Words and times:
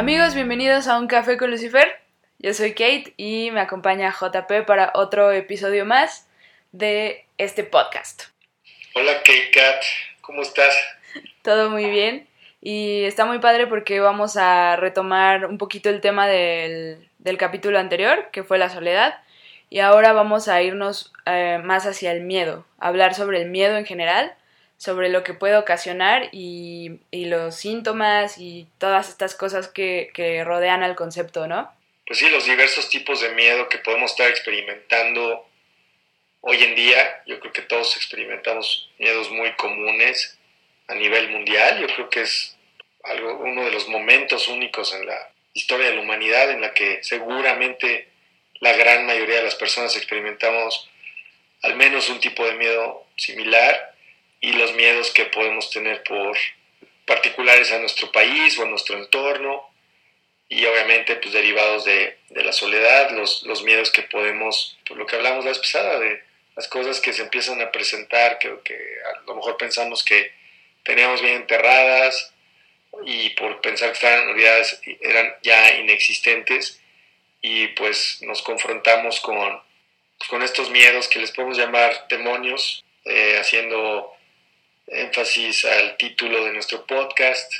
Amigos, 0.00 0.34
bienvenidos 0.34 0.88
a 0.88 0.98
Un 0.98 1.08
Café 1.08 1.36
con 1.36 1.50
Lucifer. 1.50 2.00
Yo 2.38 2.54
soy 2.54 2.70
Kate 2.70 3.12
y 3.18 3.50
me 3.50 3.60
acompaña 3.60 4.10
JP 4.10 4.64
para 4.66 4.92
otro 4.94 5.30
episodio 5.30 5.84
más 5.84 6.26
de 6.72 7.26
este 7.36 7.64
podcast. 7.64 8.22
Hola 8.94 9.18
Kate 9.18 9.50
Kat, 9.52 9.82
¿cómo 10.22 10.40
estás? 10.40 10.74
Todo 11.42 11.68
muy 11.68 11.84
bien 11.90 12.26
y 12.62 13.04
está 13.04 13.26
muy 13.26 13.40
padre 13.40 13.66
porque 13.66 14.00
vamos 14.00 14.38
a 14.38 14.76
retomar 14.76 15.44
un 15.44 15.58
poquito 15.58 15.90
el 15.90 16.00
tema 16.00 16.26
del, 16.26 17.06
del 17.18 17.36
capítulo 17.36 17.78
anterior, 17.78 18.30
que 18.32 18.42
fue 18.42 18.56
la 18.56 18.70
soledad, 18.70 19.20
y 19.68 19.80
ahora 19.80 20.14
vamos 20.14 20.48
a 20.48 20.62
irnos 20.62 21.12
eh, 21.26 21.60
más 21.62 21.84
hacia 21.84 22.12
el 22.12 22.22
miedo, 22.22 22.64
hablar 22.78 23.12
sobre 23.12 23.42
el 23.42 23.50
miedo 23.50 23.76
en 23.76 23.84
general, 23.84 24.34
sobre 24.80 25.10
lo 25.10 25.22
que 25.24 25.34
puede 25.34 25.58
ocasionar 25.58 26.30
y, 26.32 27.00
y 27.10 27.26
los 27.26 27.54
síntomas 27.54 28.38
y 28.38 28.66
todas 28.78 29.10
estas 29.10 29.34
cosas 29.34 29.68
que, 29.68 30.10
que 30.14 30.42
rodean 30.42 30.82
al 30.82 30.96
concepto, 30.96 31.46
¿no? 31.46 31.70
Pues 32.06 32.18
sí, 32.18 32.30
los 32.30 32.46
diversos 32.46 32.88
tipos 32.88 33.20
de 33.20 33.28
miedo 33.34 33.68
que 33.68 33.76
podemos 33.76 34.12
estar 34.12 34.30
experimentando 34.30 35.46
hoy 36.40 36.64
en 36.64 36.74
día. 36.74 37.22
Yo 37.26 37.38
creo 37.40 37.52
que 37.52 37.60
todos 37.60 37.94
experimentamos 37.94 38.90
miedos 38.98 39.30
muy 39.30 39.52
comunes 39.56 40.38
a 40.88 40.94
nivel 40.94 41.28
mundial. 41.28 41.78
Yo 41.78 41.86
creo 41.94 42.08
que 42.08 42.22
es 42.22 42.56
algo, 43.04 43.34
uno 43.34 43.66
de 43.66 43.72
los 43.72 43.86
momentos 43.86 44.48
únicos 44.48 44.94
en 44.94 45.04
la 45.04 45.28
historia 45.52 45.90
de 45.90 45.96
la 45.96 46.00
humanidad 46.00 46.50
en 46.52 46.62
la 46.62 46.72
que 46.72 47.04
seguramente 47.04 48.08
la 48.60 48.72
gran 48.72 49.04
mayoría 49.04 49.36
de 49.36 49.44
las 49.44 49.56
personas 49.56 49.94
experimentamos 49.94 50.88
al 51.60 51.76
menos 51.76 52.08
un 52.08 52.18
tipo 52.18 52.46
de 52.46 52.54
miedo 52.54 53.04
similar 53.18 53.89
y 54.40 54.52
los 54.52 54.74
miedos 54.74 55.10
que 55.10 55.26
podemos 55.26 55.70
tener 55.70 56.02
por 56.02 56.36
particulares 57.06 57.72
a 57.72 57.78
nuestro 57.78 58.10
país 58.12 58.58
o 58.58 58.62
a 58.62 58.68
nuestro 58.68 58.96
entorno 58.96 59.68
y 60.48 60.64
obviamente 60.64 61.16
pues 61.16 61.32
derivados 61.32 61.84
de, 61.84 62.18
de 62.28 62.44
la 62.44 62.52
soledad, 62.52 63.10
los, 63.12 63.44
los, 63.44 63.62
miedos 63.62 63.90
que 63.90 64.02
podemos, 64.02 64.78
por 64.86 64.96
lo 64.96 65.06
que 65.06 65.16
hablamos 65.16 65.44
la 65.44 65.50
vez 65.50 65.60
pasada, 65.60 65.98
de 66.00 66.22
las 66.56 66.66
cosas 66.68 67.00
que 67.00 67.12
se 67.12 67.22
empiezan 67.22 67.60
a 67.62 67.70
presentar, 67.70 68.38
que, 68.38 68.52
que 68.64 68.74
a 68.74 69.20
lo 69.26 69.36
mejor 69.36 69.56
pensamos 69.56 70.04
que 70.04 70.32
teníamos 70.82 71.22
bien 71.22 71.34
enterradas 71.34 72.32
y 73.04 73.30
por 73.30 73.60
pensar 73.60 73.90
que 73.90 73.94
estaban 73.94 74.28
olvidadas 74.28 74.80
eran 75.00 75.34
ya 75.42 75.76
inexistentes 75.76 76.80
y 77.40 77.68
pues 77.68 78.18
nos 78.22 78.42
confrontamos 78.42 79.20
con, 79.20 79.60
con 80.28 80.42
estos 80.42 80.70
miedos 80.70 81.08
que 81.08 81.20
les 81.20 81.30
podemos 81.30 81.56
llamar 81.56 82.06
demonios, 82.08 82.84
eh, 83.04 83.38
haciendo 83.40 84.12
énfasis 84.90 85.64
al 85.64 85.96
título 85.96 86.44
de 86.44 86.52
nuestro 86.52 86.84
podcast, 86.86 87.52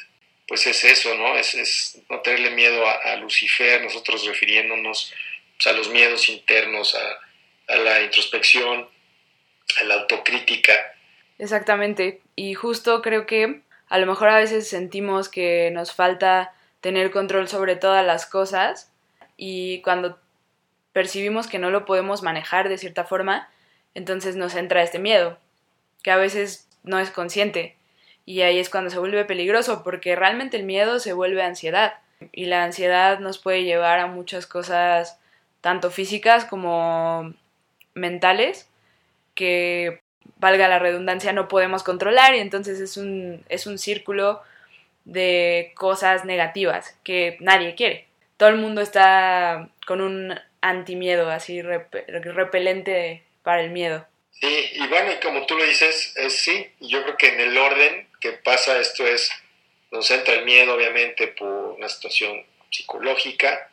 pues 0.46 0.66
es 0.66 0.82
eso, 0.84 1.14
¿no? 1.14 1.36
Es, 1.36 1.98
no 2.08 2.20
tenerle 2.20 2.50
miedo 2.50 2.86
a, 2.86 2.92
a 3.12 3.16
Lucifer, 3.16 3.82
nosotros 3.82 4.26
refiriéndonos 4.26 5.12
pues, 5.56 5.66
a 5.66 5.76
los 5.76 5.88
miedos 5.88 6.28
internos, 6.28 6.94
a, 6.96 7.72
a 7.72 7.76
la 7.76 8.02
introspección, 8.02 8.88
a 9.80 9.84
la 9.84 9.94
autocrítica. 9.94 10.72
Exactamente, 11.38 12.20
y 12.36 12.54
justo 12.54 13.00
creo 13.00 13.26
que 13.26 13.60
a 13.88 13.98
lo 13.98 14.06
mejor 14.06 14.28
a 14.28 14.38
veces 14.38 14.68
sentimos 14.68 15.28
que 15.28 15.70
nos 15.72 15.92
falta 15.92 16.54
tener 16.80 17.10
control 17.10 17.48
sobre 17.48 17.76
todas 17.76 18.04
las 18.04 18.26
cosas 18.26 18.92
y 19.36 19.80
cuando 19.82 20.18
percibimos 20.92 21.46
que 21.46 21.58
no 21.58 21.70
lo 21.70 21.84
podemos 21.84 22.22
manejar 22.22 22.68
de 22.68 22.78
cierta 22.78 23.04
forma, 23.04 23.48
entonces 23.94 24.36
nos 24.36 24.54
entra 24.54 24.82
este 24.82 24.98
miedo, 24.98 25.38
que 26.02 26.10
a 26.10 26.16
veces 26.16 26.68
no 26.82 26.98
es 26.98 27.10
consciente. 27.10 27.76
Y 28.26 28.42
ahí 28.42 28.58
es 28.58 28.70
cuando 28.70 28.90
se 28.90 28.98
vuelve 28.98 29.24
peligroso, 29.24 29.82
porque 29.82 30.16
realmente 30.16 30.56
el 30.56 30.64
miedo 30.64 30.98
se 31.00 31.12
vuelve 31.12 31.42
ansiedad. 31.42 31.94
Y 32.32 32.46
la 32.46 32.64
ansiedad 32.64 33.18
nos 33.18 33.38
puede 33.38 33.64
llevar 33.64 33.98
a 33.98 34.06
muchas 34.06 34.46
cosas, 34.46 35.18
tanto 35.60 35.90
físicas 35.90 36.44
como 36.44 37.34
mentales, 37.94 38.68
que, 39.34 40.00
valga 40.40 40.68
la 40.68 40.78
redundancia, 40.78 41.32
no 41.32 41.48
podemos 41.48 41.82
controlar. 41.82 42.34
Y 42.34 42.38
entonces 42.38 42.80
es 42.80 42.96
un, 42.96 43.44
es 43.48 43.66
un 43.66 43.78
círculo 43.78 44.42
de 45.04 45.72
cosas 45.76 46.24
negativas 46.24 46.96
que 47.04 47.36
nadie 47.40 47.74
quiere. 47.74 48.06
Todo 48.36 48.48
el 48.48 48.56
mundo 48.56 48.80
está 48.80 49.68
con 49.86 50.00
un 50.00 50.34
antimiedo, 50.60 51.30
así 51.30 51.62
rep 51.62 51.92
repelente 52.08 53.22
para 53.42 53.62
el 53.62 53.70
miedo. 53.70 54.06
Sí, 54.32 54.70
y 54.72 54.86
bueno, 54.86 55.12
y 55.12 55.16
como 55.16 55.44
tú 55.44 55.56
lo 55.56 55.64
dices, 55.64 56.14
es 56.16 56.40
sí, 56.40 56.70
yo 56.80 57.02
creo 57.02 57.16
que 57.16 57.28
en 57.28 57.40
el 57.40 57.58
orden 57.58 58.08
que 58.20 58.32
pasa 58.32 58.78
esto 58.78 59.06
es, 59.06 59.30
nos 59.90 60.10
entra 60.10 60.34
el 60.34 60.44
miedo 60.44 60.74
obviamente 60.74 61.28
por 61.28 61.48
una 61.48 61.88
situación 61.88 62.46
psicológica 62.70 63.70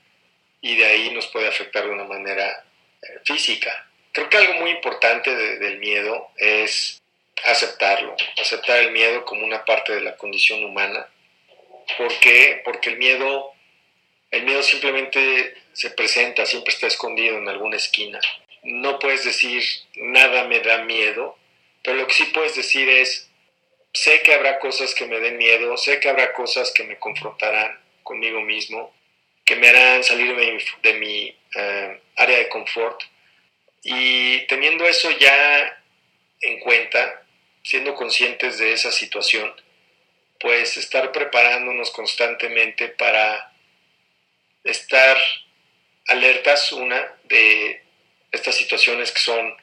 y 0.60 0.76
de 0.76 0.86
ahí 0.86 1.12
nos 1.12 1.28
puede 1.28 1.48
afectar 1.48 1.86
de 1.86 1.92
una 1.92 2.04
manera 2.04 2.66
eh, 3.02 3.20
física. 3.24 3.88
Creo 4.12 4.30
que 4.30 4.38
algo 4.38 4.56
muy 4.56 4.72
importante 4.72 5.34
de, 5.34 5.60
del 5.60 5.78
miedo 5.78 6.32
es 6.36 7.02
aceptarlo, 7.46 8.16
aceptar 8.42 8.80
el 8.80 8.92
miedo 8.92 9.24
como 9.24 9.46
una 9.46 9.64
parte 9.64 9.94
de 9.94 10.02
la 10.02 10.18
condición 10.18 10.66
humana. 10.66 11.08
¿Por 11.98 12.20
qué? 12.20 12.62
Porque 12.66 12.90
el 12.90 12.98
miedo, 12.98 13.54
el 14.32 14.44
miedo 14.44 14.64
simplemente 14.64 15.56
se 15.72 15.92
presenta, 15.92 16.46
siempre 16.46 16.74
está 16.74 16.88
escondido 16.88 17.38
en 17.38 17.48
alguna 17.48 17.78
esquina 17.78 18.20
no 18.68 19.00
puedes 19.00 19.24
decir 19.24 19.64
nada 19.96 20.44
me 20.44 20.60
da 20.60 20.80
miedo, 20.84 21.38
pero 21.84 21.98
lo 21.98 22.08
que 22.08 22.14
sí 22.14 22.26
puedes 22.26 22.56
decir 22.56 22.90
es, 22.90 23.30
sé 23.94 24.22
que 24.24 24.34
habrá 24.34 24.60
cosas 24.60 24.94
que 24.94 25.08
me 25.08 25.20
den 25.20 25.38
miedo, 25.38 25.78
sé 25.78 26.00
que 26.00 26.10
habrá 26.10 26.34
cosas 26.34 26.72
que 26.74 26.84
me 26.84 27.00
confrontarán 27.00 27.80
conmigo 28.04 28.42
mismo, 28.42 28.94
que 29.46 29.56
me 29.56 29.70
harán 29.70 30.04
salir 30.04 30.36
de 30.36 30.94
mi, 30.96 31.30
uh, 31.30 31.98
área 32.18 32.38
de 32.40 32.50
confort. 32.50 33.02
Y 33.84 34.46
teniendo 34.48 34.86
eso 34.86 35.10
ya 35.12 35.82
en 36.42 36.60
cuenta, 36.60 37.24
siendo 37.64 37.96
conscientes 37.96 38.58
de 38.58 38.74
esa 38.74 38.92
situación, 38.92 39.54
pues 40.42 40.76
estar 40.76 41.14
preparándonos 41.14 41.92
constantemente 41.92 42.90
para 42.90 43.54
estar 44.66 45.18
alertas, 46.08 46.74
una, 46.74 47.16
de 47.24 47.87
estas 48.38 48.56
situaciones 48.56 49.12
que 49.12 49.20
son 49.20 49.56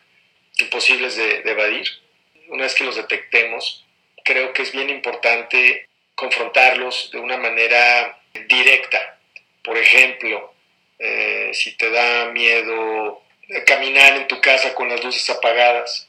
imposibles 0.58 1.16
de, 1.16 1.42
de, 1.42 1.50
evadir. 1.50 1.86
Una 2.48 2.64
vez 2.64 2.74
que 2.74 2.84
los 2.84 2.96
detectemos, 2.96 3.84
creo 4.24 4.52
que 4.52 4.62
es 4.62 4.72
bien 4.72 4.90
importante 4.90 5.88
confrontarlos 6.14 7.10
de 7.12 7.18
una 7.18 7.36
manera 7.36 8.20
directa. 8.48 9.18
Por 9.62 9.78
ejemplo, 9.78 10.54
eh, 10.98 11.50
si 11.52 11.76
te 11.76 11.90
da 11.90 12.26
miedo 12.26 13.22
caminar 13.66 14.16
en 14.16 14.26
tu 14.26 14.40
casa 14.40 14.74
con 14.74 14.88
las 14.88 15.02
luces 15.04 15.28
apagadas, 15.30 16.08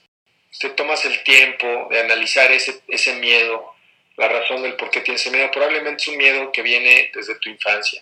te 0.59 0.69
tomas 0.69 1.03
el 1.05 1.21
tiempo 1.23 1.87
de 1.89 1.99
analizar 1.99 2.51
ese, 2.51 2.81
ese 2.87 3.15
miedo, 3.15 3.73
la 4.15 4.29
razón 4.29 4.61
del 4.63 4.75
por 4.75 4.89
qué 4.89 5.01
tienes 5.01 5.21
ese 5.21 5.31
miedo. 5.31 5.51
Probablemente 5.51 6.03
es 6.03 6.07
un 6.07 6.17
miedo 6.17 6.51
que 6.51 6.61
viene 6.61 7.11
desde 7.13 7.35
tu 7.39 7.49
infancia, 7.49 8.01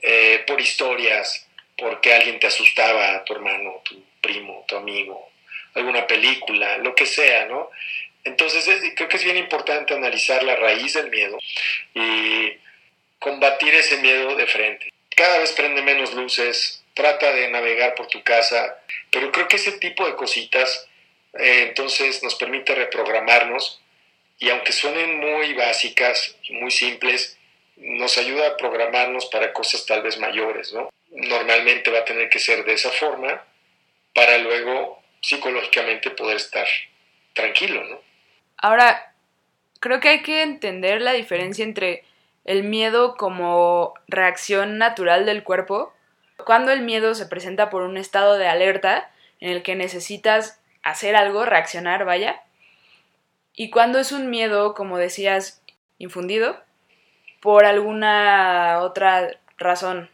eh, 0.00 0.44
por 0.46 0.60
historias, 0.60 1.47
porque 1.78 2.12
alguien 2.12 2.40
te 2.40 2.48
asustaba, 2.48 3.24
tu 3.24 3.34
hermano, 3.34 3.80
tu 3.84 4.02
primo, 4.20 4.64
tu 4.66 4.76
amigo, 4.76 5.30
alguna 5.74 6.06
película, 6.06 6.76
lo 6.78 6.94
que 6.94 7.06
sea, 7.06 7.46
¿no? 7.46 7.70
Entonces 8.24 8.68
creo 8.96 9.08
que 9.08 9.16
es 9.16 9.24
bien 9.24 9.36
importante 9.36 9.94
analizar 9.94 10.42
la 10.42 10.56
raíz 10.56 10.94
del 10.94 11.08
miedo 11.08 11.38
y 11.94 12.52
combatir 13.18 13.74
ese 13.74 13.98
miedo 13.98 14.34
de 14.34 14.46
frente. 14.46 14.92
Cada 15.16 15.38
vez 15.38 15.52
prende 15.52 15.80
menos 15.82 16.12
luces, 16.14 16.84
trata 16.94 17.32
de 17.32 17.48
navegar 17.48 17.94
por 17.94 18.08
tu 18.08 18.22
casa, 18.22 18.78
pero 19.10 19.30
creo 19.30 19.48
que 19.48 19.56
ese 19.56 19.72
tipo 19.72 20.04
de 20.04 20.16
cositas 20.16 20.88
eh, 21.34 21.66
entonces 21.68 22.22
nos 22.22 22.34
permite 22.34 22.74
reprogramarnos 22.74 23.80
y 24.38 24.50
aunque 24.50 24.72
suenen 24.72 25.18
muy 25.18 25.54
básicas 25.54 26.36
y 26.42 26.54
muy 26.54 26.70
simples, 26.70 27.38
nos 27.76 28.18
ayuda 28.18 28.48
a 28.48 28.56
programarnos 28.56 29.26
para 29.26 29.52
cosas 29.52 29.86
tal 29.86 30.02
vez 30.02 30.18
mayores, 30.18 30.72
¿no? 30.72 30.90
Normalmente 31.10 31.90
va 31.90 32.00
a 32.00 32.04
tener 32.04 32.28
que 32.28 32.38
ser 32.38 32.64
de 32.64 32.74
esa 32.74 32.90
forma 32.90 33.44
para 34.14 34.38
luego 34.38 35.02
psicológicamente 35.20 36.10
poder 36.10 36.36
estar 36.36 36.66
tranquilo, 37.34 37.82
¿no? 37.84 38.00
Ahora, 38.56 39.14
creo 39.80 40.00
que 40.00 40.08
hay 40.08 40.22
que 40.22 40.42
entender 40.42 41.00
la 41.00 41.12
diferencia 41.12 41.64
entre 41.64 42.04
el 42.44 42.64
miedo 42.64 43.16
como 43.16 43.94
reacción 44.06 44.78
natural 44.78 45.26
del 45.26 45.44
cuerpo, 45.44 45.92
cuando 46.44 46.72
el 46.72 46.82
miedo 46.82 47.14
se 47.14 47.26
presenta 47.26 47.70
por 47.70 47.82
un 47.82 47.96
estado 47.96 48.38
de 48.38 48.48
alerta 48.48 49.10
en 49.40 49.50
el 49.50 49.62
que 49.62 49.76
necesitas 49.76 50.60
hacer 50.82 51.14
algo, 51.14 51.44
reaccionar, 51.44 52.04
vaya, 52.04 52.42
y 53.54 53.70
cuando 53.70 53.98
es 53.98 54.12
un 54.12 54.30
miedo, 54.30 54.74
como 54.74 54.98
decías, 54.98 55.62
infundido 55.98 56.62
por 57.40 57.64
alguna 57.64 58.78
otra 58.82 59.38
razón, 59.58 60.08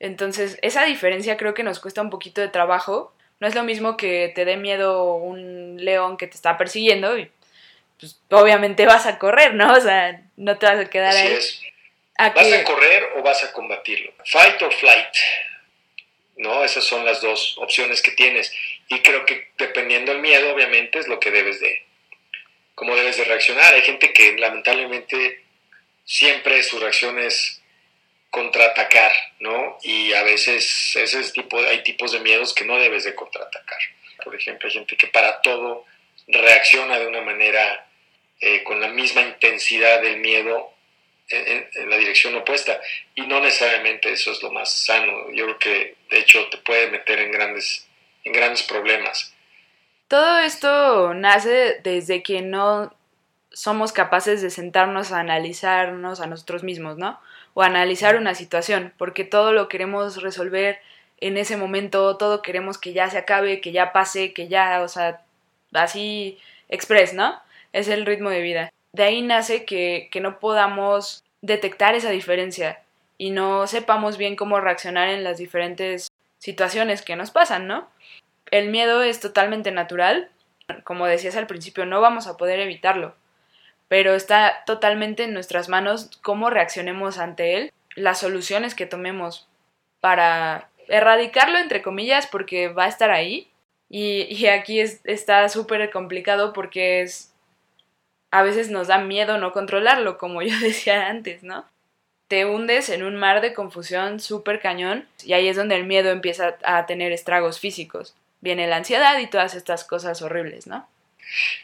entonces, 0.00 0.58
esa 0.62 0.84
diferencia 0.84 1.36
creo 1.36 1.54
que 1.54 1.62
nos 1.62 1.80
cuesta 1.80 2.02
un 2.02 2.10
poquito 2.10 2.40
de 2.40 2.48
trabajo. 2.48 3.12
No 3.40 3.48
es 3.48 3.54
lo 3.54 3.64
mismo 3.64 3.96
que 3.96 4.32
te 4.34 4.44
dé 4.44 4.56
miedo 4.56 5.14
un 5.14 5.76
león 5.84 6.16
que 6.16 6.26
te 6.26 6.34
está 6.34 6.56
persiguiendo 6.56 7.18
y 7.18 7.30
pues 7.98 8.20
obviamente 8.30 8.86
vas 8.86 9.06
a 9.06 9.18
correr, 9.18 9.54
¿no? 9.54 9.72
O 9.72 9.80
sea, 9.80 10.22
no 10.36 10.56
te 10.58 10.66
vas 10.66 10.78
a 10.78 10.90
quedar 10.90 11.10
Así 11.10 11.18
ahí. 11.18 11.32
Es. 11.32 11.62
¿Vas 12.18 12.52
a 12.52 12.64
correr 12.64 13.10
o 13.16 13.22
vas 13.22 13.44
a 13.44 13.52
combatirlo? 13.52 14.12
Fight 14.24 14.60
or 14.62 14.72
flight. 14.72 15.14
¿No? 16.36 16.64
Esas 16.64 16.84
son 16.84 17.04
las 17.04 17.20
dos 17.20 17.56
opciones 17.58 18.02
que 18.02 18.12
tienes. 18.12 18.52
Y 18.88 19.00
creo 19.00 19.24
que 19.26 19.50
dependiendo 19.58 20.12
del 20.12 20.20
miedo, 20.20 20.52
obviamente, 20.52 20.98
es 20.98 21.08
lo 21.08 21.18
que 21.18 21.30
debes 21.30 21.60
de, 21.60 21.84
cómo 22.74 22.94
debes 22.94 23.16
de 23.16 23.24
reaccionar. 23.24 23.74
Hay 23.74 23.82
gente 23.82 24.12
que 24.12 24.36
lamentablemente 24.36 25.44
siempre 26.04 26.62
su 26.62 26.78
reacción 26.78 27.18
es 27.18 27.57
contraatacar, 28.30 29.12
¿no? 29.40 29.78
Y 29.82 30.12
a 30.12 30.22
veces 30.22 30.96
ese 30.96 31.22
tipo, 31.32 31.58
hay 31.58 31.82
tipos 31.82 32.12
de 32.12 32.20
miedos 32.20 32.54
que 32.54 32.64
no 32.64 32.78
debes 32.78 33.04
de 33.04 33.14
contraatacar. 33.14 33.78
Por 34.22 34.34
ejemplo, 34.34 34.68
hay 34.68 34.74
gente 34.74 34.96
que 34.96 35.06
para 35.06 35.40
todo 35.40 35.86
reacciona 36.26 36.98
de 36.98 37.06
una 37.06 37.22
manera 37.22 37.86
eh, 38.40 38.62
con 38.64 38.80
la 38.80 38.88
misma 38.88 39.22
intensidad 39.22 40.02
del 40.02 40.18
miedo 40.18 40.72
en, 41.28 41.90
la 41.90 41.96
dirección 41.96 42.34
opuesta 42.36 42.80
y 43.14 43.22
no 43.22 43.40
necesariamente 43.40 44.12
eso 44.12 44.32
es 44.32 44.42
lo 44.42 44.50
más 44.50 44.72
sano. 44.72 45.30
Yo 45.32 45.44
creo 45.44 45.58
que 45.58 45.96
de 46.10 46.18
hecho 46.18 46.48
te 46.50 46.58
puede 46.58 46.90
meter 46.90 47.18
en 47.20 47.32
grandes, 47.32 47.86
en 48.24 48.32
grandes 48.32 48.62
problemas. 48.62 49.34
Todo 50.08 50.38
esto 50.38 51.14
nace 51.14 51.80
desde 51.82 52.22
que 52.22 52.40
no 52.40 52.94
somos 53.52 53.92
capaces 53.92 54.40
de 54.40 54.50
sentarnos 54.50 55.12
a 55.12 55.20
analizarnos 55.20 56.20
a 56.20 56.26
nosotros 56.26 56.62
mismos, 56.62 56.96
¿no? 56.96 57.20
O 57.58 57.62
analizar 57.62 58.14
una 58.14 58.36
situación, 58.36 58.92
porque 58.98 59.24
todo 59.24 59.50
lo 59.50 59.66
queremos 59.66 60.22
resolver 60.22 60.78
en 61.20 61.36
ese 61.36 61.56
momento, 61.56 62.16
todo 62.16 62.40
queremos 62.40 62.78
que 62.78 62.92
ya 62.92 63.10
se 63.10 63.18
acabe, 63.18 63.60
que 63.60 63.72
ya 63.72 63.90
pase, 63.92 64.32
que 64.32 64.46
ya, 64.46 64.80
o 64.80 64.86
sea, 64.86 65.22
así 65.72 66.38
express, 66.68 67.14
¿no? 67.14 67.34
Es 67.72 67.88
el 67.88 68.06
ritmo 68.06 68.30
de 68.30 68.42
vida. 68.42 68.72
De 68.92 69.02
ahí 69.02 69.22
nace 69.22 69.64
que, 69.64 70.08
que 70.12 70.20
no 70.20 70.38
podamos 70.38 71.24
detectar 71.42 71.96
esa 71.96 72.10
diferencia 72.10 72.80
y 73.16 73.30
no 73.30 73.66
sepamos 73.66 74.18
bien 74.18 74.36
cómo 74.36 74.60
reaccionar 74.60 75.08
en 75.08 75.24
las 75.24 75.38
diferentes 75.38 76.12
situaciones 76.38 77.02
que 77.02 77.16
nos 77.16 77.32
pasan, 77.32 77.66
¿no? 77.66 77.88
El 78.52 78.68
miedo 78.68 79.02
es 79.02 79.18
totalmente 79.18 79.72
natural, 79.72 80.30
como 80.84 81.06
decías 81.06 81.34
al 81.34 81.48
principio, 81.48 81.86
no 81.86 82.00
vamos 82.00 82.28
a 82.28 82.36
poder 82.36 82.60
evitarlo, 82.60 83.16
pero 83.88 84.14
está 84.14 84.62
totalmente 84.66 85.24
en 85.24 85.34
nuestras 85.34 85.68
manos 85.68 86.10
cómo 86.22 86.50
reaccionemos 86.50 87.18
ante 87.18 87.56
él, 87.56 87.72
las 87.94 88.20
soluciones 88.20 88.74
que 88.74 88.86
tomemos 88.86 89.48
para 90.00 90.68
erradicarlo, 90.88 91.58
entre 91.58 91.82
comillas, 91.82 92.26
porque 92.26 92.68
va 92.68 92.84
a 92.84 92.88
estar 92.88 93.10
ahí. 93.10 93.48
Y, 93.90 94.46
aquí 94.46 94.80
está 94.80 95.48
súper 95.48 95.90
complicado 95.90 96.52
porque 96.52 97.00
es 97.00 97.32
a 98.30 98.42
veces 98.42 98.70
nos 98.70 98.88
da 98.88 98.98
miedo 98.98 99.38
no 99.38 99.52
controlarlo, 99.52 100.18
como 100.18 100.42
yo 100.42 100.58
decía 100.60 101.08
antes, 101.08 101.42
¿no? 101.42 101.64
Te 102.28 102.44
hundes 102.44 102.90
en 102.90 103.02
un 103.02 103.16
mar 103.16 103.40
de 103.40 103.54
confusión 103.54 104.20
súper 104.20 104.60
cañón 104.60 105.08
y 105.24 105.32
ahí 105.32 105.48
es 105.48 105.56
donde 105.56 105.76
el 105.76 105.84
miedo 105.84 106.10
empieza 106.10 106.58
a 106.62 106.84
tener 106.84 107.10
estragos 107.10 107.58
físicos. 107.58 108.14
Viene 108.40 108.66
la 108.66 108.76
ansiedad 108.76 109.18
y 109.18 109.26
todas 109.28 109.54
estas 109.54 109.84
cosas 109.84 110.20
horribles, 110.20 110.66
¿no? 110.66 110.86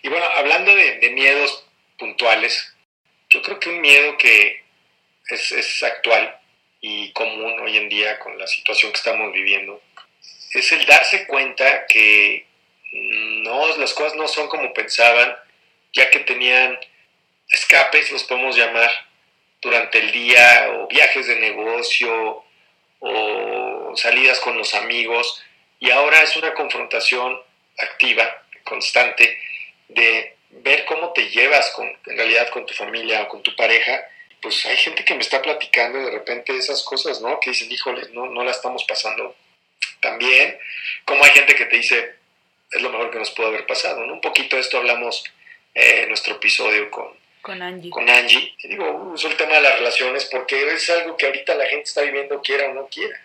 Y 0.02 0.08
bueno, 0.08 0.24
hablando 0.36 0.74
de, 0.74 1.10
miedos 1.14 1.64
puntuales, 1.98 2.74
yo 3.30 3.42
creo 3.42 3.58
que 3.58 3.70
un 3.70 3.80
miedo 3.80 4.16
que 4.18 4.62
es, 5.28 5.52
es 5.52 5.82
actual 5.82 6.38
y 6.80 7.10
común 7.12 7.58
hoy 7.60 7.76
en 7.76 7.88
día 7.88 8.18
con 8.18 8.38
la 8.38 8.46
situación 8.46 8.92
que 8.92 8.98
estamos 8.98 9.32
viviendo 9.32 9.80
es 10.52 10.70
el 10.72 10.86
darse 10.86 11.26
cuenta 11.26 11.86
que 11.86 12.46
no, 12.92 13.76
las 13.76 13.92
cosas 13.92 14.14
no 14.14 14.28
son 14.28 14.48
como 14.48 14.72
pensaban 14.72 15.34
ya 15.92 16.10
que 16.10 16.20
tenían 16.20 16.78
escapes, 17.50 18.10
los 18.10 18.24
podemos 18.24 18.56
llamar, 18.56 18.90
durante 19.62 19.98
el 19.98 20.12
día, 20.12 20.68
o 20.72 20.88
viajes 20.88 21.26
de 21.26 21.36
negocio, 21.36 22.44
o 22.98 23.92
salidas 23.96 24.40
con 24.40 24.58
los 24.58 24.74
amigos, 24.74 25.42
y 25.78 25.90
ahora 25.90 26.22
es 26.22 26.36
una 26.36 26.52
confrontación 26.52 27.40
activa, 27.78 28.42
constante, 28.64 29.38
de 29.88 30.33
ver 30.62 30.84
cómo 30.84 31.12
te 31.12 31.28
llevas 31.28 31.70
con, 31.70 31.86
en 31.86 32.16
realidad 32.16 32.48
con 32.50 32.66
tu 32.66 32.74
familia 32.74 33.22
o 33.22 33.28
con 33.28 33.42
tu 33.42 33.54
pareja. 33.56 34.08
Pues 34.40 34.64
hay 34.66 34.76
gente 34.76 35.04
que 35.04 35.14
me 35.14 35.20
está 35.20 35.40
platicando 35.40 35.98
de 35.98 36.10
repente 36.10 36.56
esas 36.56 36.82
cosas, 36.82 37.20
¿no? 37.20 37.40
Que 37.40 37.50
dicen, 37.50 37.70
híjole, 37.72 38.08
no, 38.12 38.26
no 38.26 38.44
la 38.44 38.50
estamos 38.50 38.84
pasando 38.84 39.34
tan 40.00 40.18
bien. 40.18 40.58
Como 41.04 41.24
hay 41.24 41.30
gente 41.30 41.54
que 41.54 41.64
te 41.66 41.76
dice, 41.76 42.14
es 42.70 42.82
lo 42.82 42.90
mejor 42.90 43.10
que 43.10 43.18
nos 43.18 43.30
pudo 43.30 43.48
haber 43.48 43.66
pasado, 43.66 44.06
¿no? 44.06 44.12
Un 44.12 44.20
poquito 44.20 44.56
de 44.56 44.62
esto 44.62 44.78
hablamos 44.78 45.24
eh, 45.74 46.06
nuestro 46.08 46.34
episodio 46.34 46.90
con, 46.90 47.08
con 47.40 47.62
Angie. 47.62 47.90
Con 47.90 48.08
Angie. 48.08 48.54
digo, 48.62 49.10
uso 49.14 49.28
el 49.28 49.36
tema 49.36 49.54
de 49.54 49.62
las 49.62 49.78
relaciones 49.78 50.26
porque 50.26 50.72
es 50.72 50.88
algo 50.90 51.16
que 51.16 51.26
ahorita 51.26 51.54
la 51.54 51.66
gente 51.66 51.84
está 51.84 52.02
viviendo 52.02 52.40
quiera 52.40 52.70
o 52.70 52.74
no 52.74 52.86
quiera. 52.88 53.20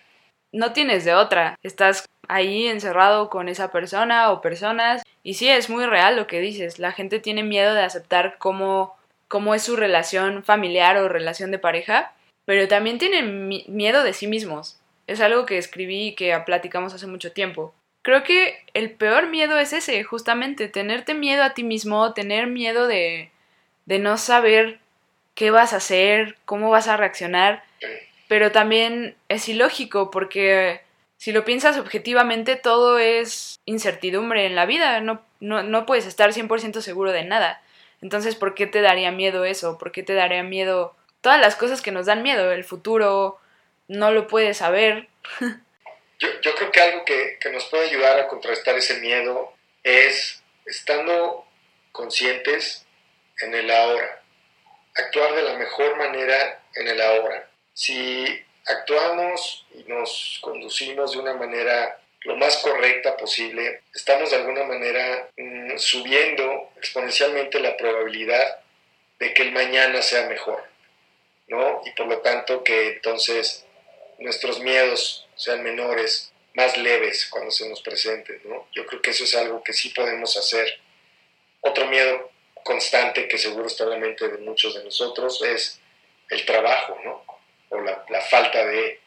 No 0.51 0.73
tienes 0.73 1.05
de 1.05 1.13
otra. 1.13 1.55
Estás 1.61 2.05
ahí 2.29 2.67
encerrado 2.67 3.29
con 3.29 3.49
esa 3.49 3.71
persona 3.71 4.31
o 4.31 4.41
personas. 4.41 5.03
Y 5.23 5.33
sí, 5.33 5.49
es 5.49 5.69
muy 5.69 5.85
real 5.85 6.15
lo 6.15 6.27
que 6.27 6.39
dices. 6.39 6.79
La 6.79 6.93
gente 6.93 7.19
tiene 7.19 7.43
miedo 7.43 7.73
de 7.73 7.81
aceptar 7.81 8.37
cómo, 8.37 8.95
cómo 9.27 9.53
es 9.53 9.63
su 9.63 9.75
relación 9.75 10.43
familiar 10.43 10.95
o 10.97 11.09
relación 11.09 11.51
de 11.51 11.59
pareja, 11.59 12.13
pero 12.45 12.67
también 12.69 12.99
tienen 12.99 13.49
miedo 13.67 14.03
de 14.03 14.13
sí 14.13 14.27
mismos. 14.27 14.79
Es 15.07 15.19
algo 15.19 15.45
que 15.45 15.57
escribí 15.57 16.07
y 16.07 16.15
que 16.15 16.39
platicamos 16.45 16.93
hace 16.93 17.07
mucho 17.07 17.33
tiempo. 17.33 17.73
Creo 18.03 18.23
que 18.23 18.63
el 18.73 18.91
peor 18.91 19.27
miedo 19.27 19.57
es 19.57 19.73
ese, 19.73 20.03
justamente, 20.03 20.69
tenerte 20.69 21.13
miedo 21.13 21.43
a 21.43 21.53
ti 21.53 21.63
mismo, 21.63 22.13
tener 22.13 22.47
miedo 22.47 22.87
de, 22.87 23.31
de 23.85 23.99
no 23.99 24.17
saber 24.17 24.79
qué 25.33 25.51
vas 25.51 25.73
a 25.73 25.77
hacer, 25.77 26.37
cómo 26.45 26.69
vas 26.69 26.87
a 26.87 26.95
reaccionar, 26.95 27.63
pero 28.27 28.51
también 28.51 29.15
es 29.27 29.49
ilógico 29.49 30.11
porque 30.11 30.81
si 31.19 31.33
lo 31.33 31.43
piensas 31.43 31.77
objetivamente 31.77 32.55
todo 32.55 32.97
es 32.97 33.59
incertidumbre 33.65 34.45
en 34.45 34.55
la 34.55 34.65
vida, 34.65 35.01
no, 35.01 35.21
no, 35.41 35.63
no 35.63 35.85
puedes 35.85 36.05
estar 36.05 36.31
100% 36.31 36.79
seguro 36.79 37.11
de 37.11 37.25
nada. 37.25 37.61
Entonces, 38.01 38.35
¿por 38.35 38.55
qué 38.55 38.67
te 38.67 38.79
daría 38.79 39.11
miedo 39.11 39.43
eso? 39.43 39.77
¿Por 39.77 39.91
qué 39.91 40.01
te 40.01 40.13
daría 40.13 40.43
miedo 40.43 40.95
todas 41.19 41.41
las 41.41 41.57
cosas 41.57 41.81
que 41.81 41.91
nos 41.91 42.05
dan 42.05 42.23
miedo? 42.23 42.53
El 42.53 42.63
futuro, 42.63 43.37
no 43.89 44.11
lo 44.11 44.27
puedes 44.27 44.57
saber. 44.57 45.09
Yo, 46.21 46.27
yo 46.41 46.55
creo 46.55 46.71
que 46.71 46.81
algo 46.81 47.05
que, 47.05 47.37
que, 47.39 47.49
nos 47.49 47.65
puede 47.65 47.89
ayudar 47.89 48.19
a 48.19 48.27
contrarrestar 48.27 48.77
ese 48.77 48.99
miedo 48.99 49.53
es 49.83 50.43
estando 50.65 51.45
conscientes 51.93 52.85
en 53.41 53.53
el 53.55 53.71
ahora, 53.71 54.21
actuar 54.95 55.33
de 55.33 55.43
la 55.43 55.57
mejor 55.57 55.97
manera 55.97 56.61
en 56.75 56.87
el 56.89 57.01
ahora. 57.01 57.49
Si 57.73 58.25
actuamos 58.69 59.65
y 59.73 59.83
nos 59.83 60.39
conducimos 60.41 61.11
de 61.11 61.19
una 61.19 61.33
manera 61.33 61.99
lo 62.21 62.35
más 62.35 62.57
correcta 62.57 63.15
posible, 63.15 63.81
estamos 63.93 64.29
de 64.29 64.37
alguna 64.37 64.63
manera 64.65 65.29
mm, 65.37 65.77
subiendo 65.77 66.71
exponencialmente 66.77 67.59
la 67.59 67.77
probabilidad 67.77 68.59
de 69.19 69.33
que 69.33 69.43
el 69.43 69.51
mañana 69.51 70.01
sea 70.01 70.27
mejor, 70.27 70.63
¿no? 71.47 71.81
Y 71.85 71.91
por 71.91 72.07
lo 72.07 72.19
tanto 72.19 72.63
que 72.63 72.87
entonces 72.87 73.65
nuestros 74.17 74.59
miedos 74.59 75.27
sean 75.35 75.63
menores, 75.63 76.33
más 76.55 76.77
leves 76.77 77.27
cuando 77.29 77.51
se 77.51 77.69
nos 77.69 77.81
presenten, 77.81 78.41
¿no? 78.43 78.67
Yo 78.73 78.85
creo 78.85 79.01
que 79.01 79.11
eso 79.11 79.23
es 79.23 79.35
algo 79.35 79.63
que 79.63 79.73
sí 79.73 79.89
podemos 79.89 80.35
hacer. 80.35 80.79
Otro 81.61 81.87
miedo 81.87 82.31
constante 82.63 83.27
que 83.27 83.37
seguro 83.37 83.67
está 83.67 83.85
en 83.85 83.91
la 83.91 83.97
mente 83.97 84.27
de 84.27 84.39
muchos 84.39 84.75
de 84.75 84.83
nosotros 84.83 85.41
es 85.41 85.79
el 86.29 86.45
trabajo, 86.45 86.97
¿no? 87.05 87.38
O 87.69 87.79
la, 87.79 88.03
la 88.09 88.21
falta 88.21 88.65
de, 88.65 88.99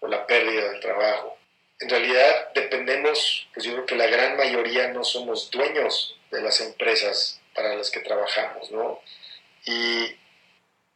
o 0.00 0.08
la 0.08 0.26
pérdida 0.26 0.70
del 0.70 0.80
trabajo. 0.80 1.36
En 1.80 1.88
realidad 1.88 2.48
dependemos, 2.54 3.48
pues 3.54 3.64
yo 3.64 3.72
creo 3.72 3.86
que 3.86 3.96
la 3.96 4.06
gran 4.06 4.36
mayoría 4.36 4.88
no 4.88 5.04
somos 5.04 5.50
dueños 5.50 6.16
de 6.30 6.42
las 6.42 6.60
empresas 6.60 7.40
para 7.54 7.74
las 7.74 7.90
que 7.90 8.00
trabajamos, 8.00 8.70
¿no? 8.70 9.00
Y 9.64 10.16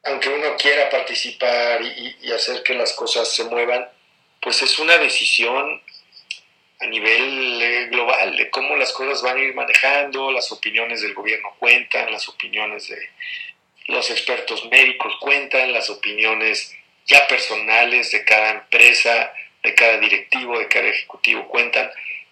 aunque 0.04 0.28
uno 0.28 0.56
quiera 0.56 0.90
participar 0.90 1.82
y, 1.82 2.16
y 2.22 2.32
hacer 2.32 2.62
que 2.62 2.74
las 2.74 2.92
cosas 2.94 3.28
se 3.28 3.44
muevan, 3.44 3.88
pues 4.40 4.60
es 4.62 4.78
una 4.78 4.98
decisión 4.98 5.80
a 6.82 6.86
nivel 6.86 7.62
eh, 7.62 7.86
global 7.86 8.36
de 8.36 8.50
cómo 8.50 8.74
las 8.76 8.92
cosas 8.92 9.22
van 9.22 9.38
a 9.38 9.40
ir 9.40 9.54
manejando, 9.54 10.32
las 10.32 10.50
opiniones 10.50 11.00
del 11.00 11.14
gobierno 11.14 11.54
cuentan, 11.58 12.10
las 12.10 12.28
opiniones 12.28 12.88
de 12.88 12.98
los 13.86 14.10
expertos 14.10 14.64
médicos 14.66 15.14
cuentan, 15.20 15.72
las 15.72 15.88
opiniones 15.90 16.76
ya 17.06 17.26
personales 17.26 18.10
de 18.10 18.24
cada 18.24 18.50
empresa, 18.50 19.32
de 19.62 19.74
cada 19.74 19.98
directivo, 19.98 20.58
de 20.58 20.68
cada 20.68 20.88
ejecutivo 20.88 21.48
cuentan, 21.48 21.90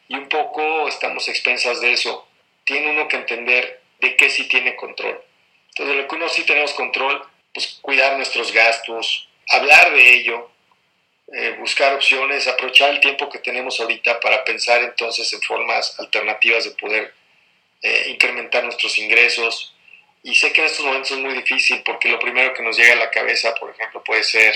y 0.09 0.17
un 0.17 0.29
poco 0.29 0.89
estamos 0.89 1.29
expensas 1.29 1.81
de 1.81 1.93
eso. 1.93 2.27
Tiene 2.65 2.91
uno 2.91 3.09
que 3.09 3.17
entender 3.17 3.81
de 4.01 4.17
qué 4.17 4.31
sí 4.31 4.49
tiene 4.49 4.77
control. 4.77 5.21
Entonces, 5.69 5.97
lo 5.97 6.09
que 6.09 6.17
uno 6.17 6.29
sí 6.29 6.45
tenemos 6.45 6.73
control, 6.75 7.23
pues 7.55 7.79
cuidar 7.81 8.17
nuestros 8.17 8.53
gastos, 8.53 9.29
hablar 9.49 9.93
de 9.93 10.15
ello, 10.15 10.51
eh, 11.33 11.57
buscar 11.59 11.95
opciones, 11.95 12.49
aprovechar 12.49 12.91
el 12.91 13.01
tiempo 13.01 13.31
que 13.31 13.39
tenemos 13.39 13.81
ahorita 13.81 14.19
para 14.19 14.45
pensar 14.45 14.83
entonces 14.83 15.33
en 15.33 15.41
formas 15.43 15.99
alternativas 16.01 16.65
de 16.65 16.71
poder 16.73 17.15
eh, 17.83 18.07
incrementar 18.09 18.65
nuestros 18.65 18.99
ingresos 18.99 19.75
Y 20.23 20.35
sé 20.35 20.53
que 20.53 20.61
en 20.61 20.67
estos 20.67 20.85
momentos 20.85 21.13
es 21.13 21.19
muy 21.19 21.35
difícil 21.35 21.83
porque 21.85 22.09
lo 22.09 22.19
primero 22.19 22.53
que 22.53 22.63
nos 22.63 22.77
llega 22.77 22.93
a 22.93 22.97
la 22.97 23.11
cabeza, 23.11 23.55
por 23.55 23.71
ejemplo, 23.71 24.05
puede 24.05 24.23
ser, 24.23 24.55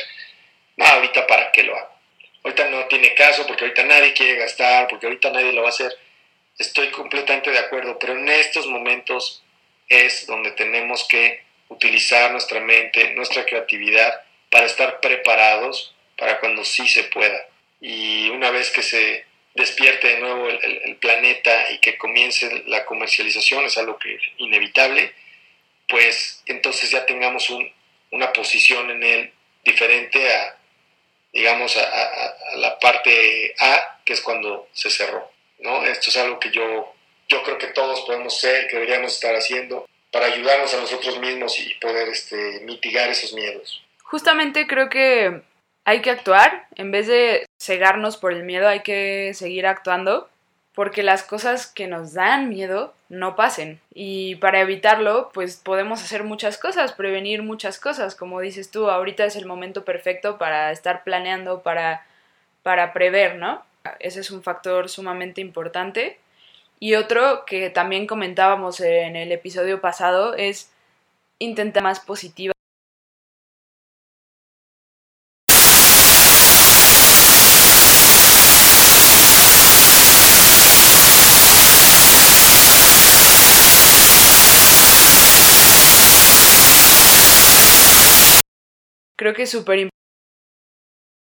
no, 0.77 0.85
ahorita 0.85 1.27
para 1.27 1.51
qué 1.53 1.63
lo 1.63 1.77
hago. 1.77 1.95
Ahorita 2.43 2.69
no 2.69 2.87
tiene 2.87 3.15
caso 3.15 3.47
porque 3.47 3.65
ahorita 3.65 3.85
nadie 3.85 4.13
quiere 4.13 4.37
gastar, 4.37 4.87
porque 4.89 5.07
ahorita 5.07 5.31
nadie 5.31 5.53
lo 5.53 5.63
va 5.63 5.69
a 5.69 5.71
hacer. 5.71 5.97
Estoy 6.59 6.91
completamente 6.91 7.51
de 7.51 7.59
acuerdo, 7.59 7.99
pero 7.99 8.13
en 8.13 8.29
estos 8.29 8.67
momentos 8.67 9.43
es 9.89 10.27
donde 10.27 10.53
tenemos 10.53 11.05
que 11.09 11.43
utilizar 11.69 12.31
nuestra 12.31 12.61
mente, 12.61 13.15
nuestra 13.15 13.45
creatividad 13.45 14.23
para 14.51 14.67
estar 14.67 15.01
preparados 15.01 15.95
para 16.17 16.39
cuando 16.41 16.65
sí 16.65 16.87
se 16.87 17.05
pueda. 17.05 17.47
Y 17.81 18.29
una 18.31 18.51
vez 18.51 18.71
que 18.71 18.83
se 18.83 19.25
despierte 19.55 20.09
de 20.09 20.19
nuevo 20.19 20.49
el, 20.49 20.97
planeta 20.97 21.71
y 21.71 21.79
que 21.79 21.97
comience 21.97 22.65
la 22.67 22.85
comercialización, 22.85 23.65
es 23.65 23.79
algo 23.79 23.99
que 23.99 24.15
es 24.15 24.23
inevitable, 24.39 25.13
pues 25.89 26.43
entonces 26.47 26.91
ya 26.91 27.07
tengamos 27.07 27.49
una 28.11 28.33
posición 28.33 28.91
en 28.91 29.03
él 29.03 29.33
diferente 29.65 30.33
a, 30.33 30.57
digamos, 31.33 31.77
a, 31.77 32.57
la 32.57 32.79
parte 32.79 33.55
A, 33.59 34.01
que 34.05 34.13
es 34.13 34.21
cuando 34.21 34.69
se 34.73 34.91
cerró. 34.91 35.31
¿no? 35.59 35.85
Esto 35.85 36.11
es 36.11 36.17
algo 36.17 36.39
que 36.39 36.51
yo, 36.51 36.95
yo 37.29 37.43
creo 37.43 37.59
que 37.59 37.69
todos 37.69 38.03
podemos 38.03 38.39
ser, 38.39 38.69
que 38.69 38.77
deberíamos 38.77 39.15
estar 39.15 39.35
haciendo 39.35 39.89
para 40.13 40.27
ayudarnos 40.27 40.73
a 40.75 40.81
nosotros 40.81 41.19
mismos 41.19 41.59
y 41.59 41.75
poder 41.75 42.09
este, 42.09 42.61
mitigar 42.61 43.11
esos 43.11 43.33
miedos. 43.33 43.83
Justamente 44.03 44.67
creo 44.67 44.89
que 44.89 45.43
hay 45.85 46.01
que 46.03 46.11
actuar, 46.11 46.69
en 46.77 46.91
vez 46.91 47.07
de 47.09 47.47
cegarnos 47.61 48.17
por 48.17 48.33
el 48.33 48.45
miedo, 48.45 48.69
hay 48.69 48.81
que 48.81 49.33
seguir 49.35 49.67
actuando, 49.67 50.31
porque 50.75 51.03
las 51.03 51.23
cosas 51.23 51.67
que 51.67 51.87
nos 51.87 52.15
dan 52.15 52.49
miedo 52.49 52.95
no 53.09 53.37
pasen. 53.37 53.81
Y 53.93 54.37
para 54.37 54.61
evitarlo, 54.61 55.31
pues 55.33 55.57
podemos 55.57 56.03
hacer 56.03 56.25
muchas 56.25 56.59
cosas, 56.59 56.93
prevenir 56.93 57.43
muchas 57.43 57.79
cosas, 57.79 58.15
como 58.15 58.41
dices 58.41 58.71
tú, 58.71 58.91
ahorita 58.91 59.25
es 59.25 59.37
el 59.37 59.47
momento 59.47 59.85
perfecto 59.85 60.37
para 60.37 60.73
estar 60.73 61.05
planeando, 61.05 61.63
para, 61.63 62.05
para 62.63 62.93
prever, 62.93 63.37
¿no? 63.37 63.63
Ese 64.01 64.21
es 64.21 64.31
un 64.31 64.43
factor 64.43 64.89
sumamente 64.89 65.41
importante. 65.41 66.19
Y 66.81 66.95
otro 66.95 67.45
que 67.47 67.71
también 67.71 68.07
comentábamos 68.07 68.81
en 68.81 69.15
el 69.17 69.31
episodio 69.31 69.81
pasado 69.81 70.35
es 70.35 70.71
intentar 71.39 71.83
más 71.83 72.01
positiva. 72.01 72.54
Creo 89.25 89.33
que 89.33 89.45
es 89.45 89.51
súper 89.51 89.79
importante 89.79 89.95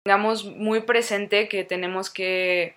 tengamos 0.02 0.46
muy 0.46 0.80
presente 0.80 1.46
que 1.46 1.62
tenemos 1.62 2.08
que 2.08 2.75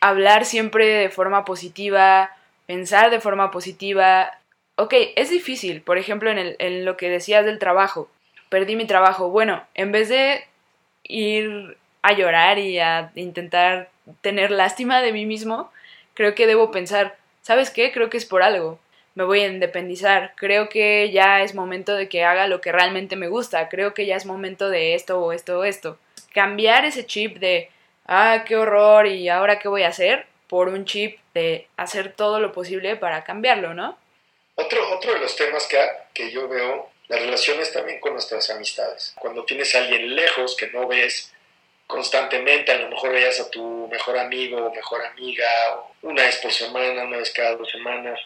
hablar 0.00 0.46
siempre 0.46 0.86
de 0.86 1.10
forma 1.10 1.44
positiva, 1.44 2.34
pensar 2.64 3.10
de 3.10 3.20
forma 3.20 3.50
positiva. 3.50 4.32
Ok, 4.76 4.94
es 5.14 5.28
difícil, 5.28 5.82
por 5.82 5.98
ejemplo, 5.98 6.30
en, 6.30 6.38
el, 6.38 6.56
en 6.58 6.86
lo 6.86 6.96
que 6.96 7.10
decías 7.10 7.44
del 7.44 7.58
trabajo. 7.58 8.08
Perdí 8.48 8.76
mi 8.76 8.86
trabajo. 8.86 9.28
Bueno, 9.28 9.62
en 9.74 9.92
vez 9.92 10.08
de 10.08 10.46
ir 11.02 11.76
a 12.00 12.14
llorar 12.14 12.58
y 12.58 12.78
a 12.78 13.12
intentar 13.14 13.90
tener 14.22 14.50
lástima 14.50 15.02
de 15.02 15.12
mí 15.12 15.26
mismo, 15.26 15.70
creo 16.14 16.34
que 16.34 16.46
debo 16.46 16.70
pensar, 16.70 17.18
¿sabes 17.42 17.68
qué? 17.68 17.92
Creo 17.92 18.08
que 18.08 18.16
es 18.16 18.24
por 18.24 18.42
algo. 18.42 18.78
Me 19.16 19.24
voy 19.24 19.40
a 19.40 19.46
independizar. 19.46 20.34
Creo 20.36 20.68
que 20.68 21.10
ya 21.10 21.42
es 21.42 21.54
momento 21.54 21.96
de 21.96 22.08
que 22.08 22.22
haga 22.22 22.46
lo 22.46 22.60
que 22.60 22.70
realmente 22.70 23.16
me 23.16 23.28
gusta. 23.28 23.68
Creo 23.68 23.94
que 23.94 24.06
ya 24.06 24.14
es 24.14 24.26
momento 24.26 24.68
de 24.68 24.94
esto 24.94 25.18
o 25.18 25.32
esto 25.32 25.58
o 25.58 25.64
esto. 25.64 25.98
Cambiar 26.32 26.84
ese 26.84 27.06
chip 27.06 27.38
de 27.38 27.70
ah, 28.06 28.44
qué 28.46 28.56
horror 28.56 29.06
y 29.06 29.28
ahora 29.30 29.58
qué 29.58 29.68
voy 29.68 29.82
a 29.84 29.88
hacer, 29.88 30.26
por 30.48 30.68
un 30.68 30.84
chip 30.84 31.18
de 31.34 31.66
hacer 31.78 32.12
todo 32.12 32.40
lo 32.40 32.52
posible 32.52 32.96
para 32.96 33.24
cambiarlo, 33.24 33.74
¿no? 33.74 33.98
Otro, 34.54 34.94
otro 34.94 35.14
de 35.14 35.20
los 35.20 35.34
temas 35.34 35.66
que, 35.66 35.78
que 36.14 36.30
yo 36.30 36.46
veo, 36.46 36.90
las 37.08 37.20
relaciones 37.20 37.72
también 37.72 38.00
con 38.00 38.12
nuestras 38.12 38.48
amistades. 38.50 39.14
Cuando 39.18 39.44
tienes 39.44 39.74
a 39.74 39.78
alguien 39.78 40.14
lejos 40.14 40.56
que 40.56 40.68
no 40.68 40.86
ves 40.86 41.32
constantemente, 41.86 42.72
a 42.72 42.78
lo 42.78 42.88
mejor 42.88 43.12
veías 43.12 43.40
a 43.40 43.50
tu 43.50 43.88
mejor 43.88 44.18
amigo 44.18 44.66
o 44.66 44.74
mejor 44.74 45.04
amiga 45.04 45.48
una 46.02 46.22
vez 46.22 46.36
por 46.36 46.52
semana, 46.52 47.04
una 47.04 47.18
vez 47.18 47.30
cada 47.30 47.56
dos 47.56 47.70
semanas, 47.70 48.20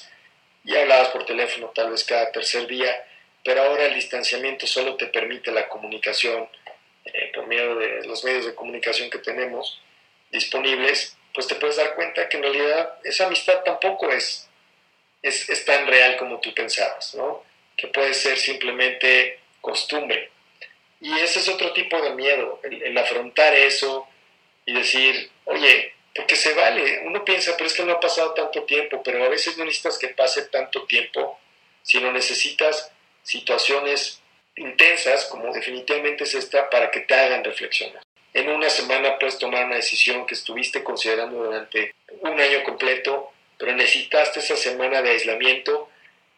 y 0.64 0.76
hablabas 0.76 1.08
por 1.08 1.24
teléfono 1.24 1.72
tal 1.74 1.90
vez 1.90 2.04
cada 2.04 2.30
tercer 2.32 2.66
día, 2.66 3.04
pero 3.44 3.62
ahora 3.62 3.86
el 3.86 3.94
distanciamiento 3.94 4.66
solo 4.66 4.96
te 4.96 5.06
permite 5.06 5.50
la 5.50 5.68
comunicación 5.68 6.48
eh, 7.04 7.32
por 7.34 7.46
medio 7.46 7.76
de 7.76 8.04
los 8.06 8.22
medios 8.24 8.46
de 8.46 8.54
comunicación 8.54 9.08
que 9.10 9.18
tenemos 9.18 9.80
disponibles, 10.30 11.16
pues 11.32 11.46
te 11.46 11.54
puedes 11.54 11.76
dar 11.76 11.94
cuenta 11.94 12.28
que 12.28 12.36
en 12.36 12.42
realidad 12.42 12.98
esa 13.04 13.26
amistad 13.26 13.62
tampoco 13.64 14.10
es, 14.10 14.48
es, 15.22 15.64
tan 15.64 15.86
real 15.86 16.16
como 16.16 16.40
tú 16.40 16.52
pensabas, 16.54 17.14
¿no? 17.14 17.44
Que 17.76 17.88
puede 17.88 18.14
ser 18.14 18.38
simplemente 18.38 19.40
costumbre. 19.60 20.30
Y 21.00 21.12
ese 21.18 21.38
es 21.38 21.48
otro 21.48 21.72
tipo 21.72 22.00
de 22.00 22.14
miedo, 22.14 22.60
el, 22.62 22.96
afrontar 22.98 23.54
eso 23.54 24.06
y 24.66 24.74
decir, 24.74 25.30
oye, 25.44 25.94
porque 26.14 26.36
se 26.36 26.54
vale, 26.54 27.02
uno 27.04 27.24
piensa, 27.24 27.56
pero 27.56 27.66
es 27.66 27.74
que 27.74 27.84
no 27.84 27.92
ha 27.92 28.00
pasado 28.00 28.34
tanto 28.34 28.64
tiempo, 28.64 29.02
pero 29.02 29.24
a 29.24 29.28
veces 29.28 29.56
no 29.56 29.64
necesitas 29.64 29.98
que 29.98 30.08
pase 30.08 30.42
tanto 30.42 30.84
tiempo, 30.84 31.38
sino 31.82 32.12
necesitas 32.12 32.90
situaciones 33.22 34.20
intensas, 34.56 35.26
como 35.26 35.52
definitivamente 35.52 36.24
es 36.24 36.34
esta, 36.34 36.68
para 36.68 36.90
que 36.90 37.00
te 37.00 37.14
hagan 37.14 37.44
reflexionar. 37.44 38.02
En 38.32 38.48
una 38.48 38.70
semana 38.70 39.18
puedes 39.18 39.38
tomar 39.38 39.66
una 39.66 39.76
decisión 39.76 40.26
que 40.26 40.34
estuviste 40.34 40.84
considerando 40.84 41.44
durante 41.44 41.94
un 42.20 42.40
año 42.40 42.62
completo, 42.64 43.32
pero 43.58 43.72
necesitaste 43.72 44.40
esa 44.40 44.56
semana 44.56 45.02
de 45.02 45.10
aislamiento 45.10 45.88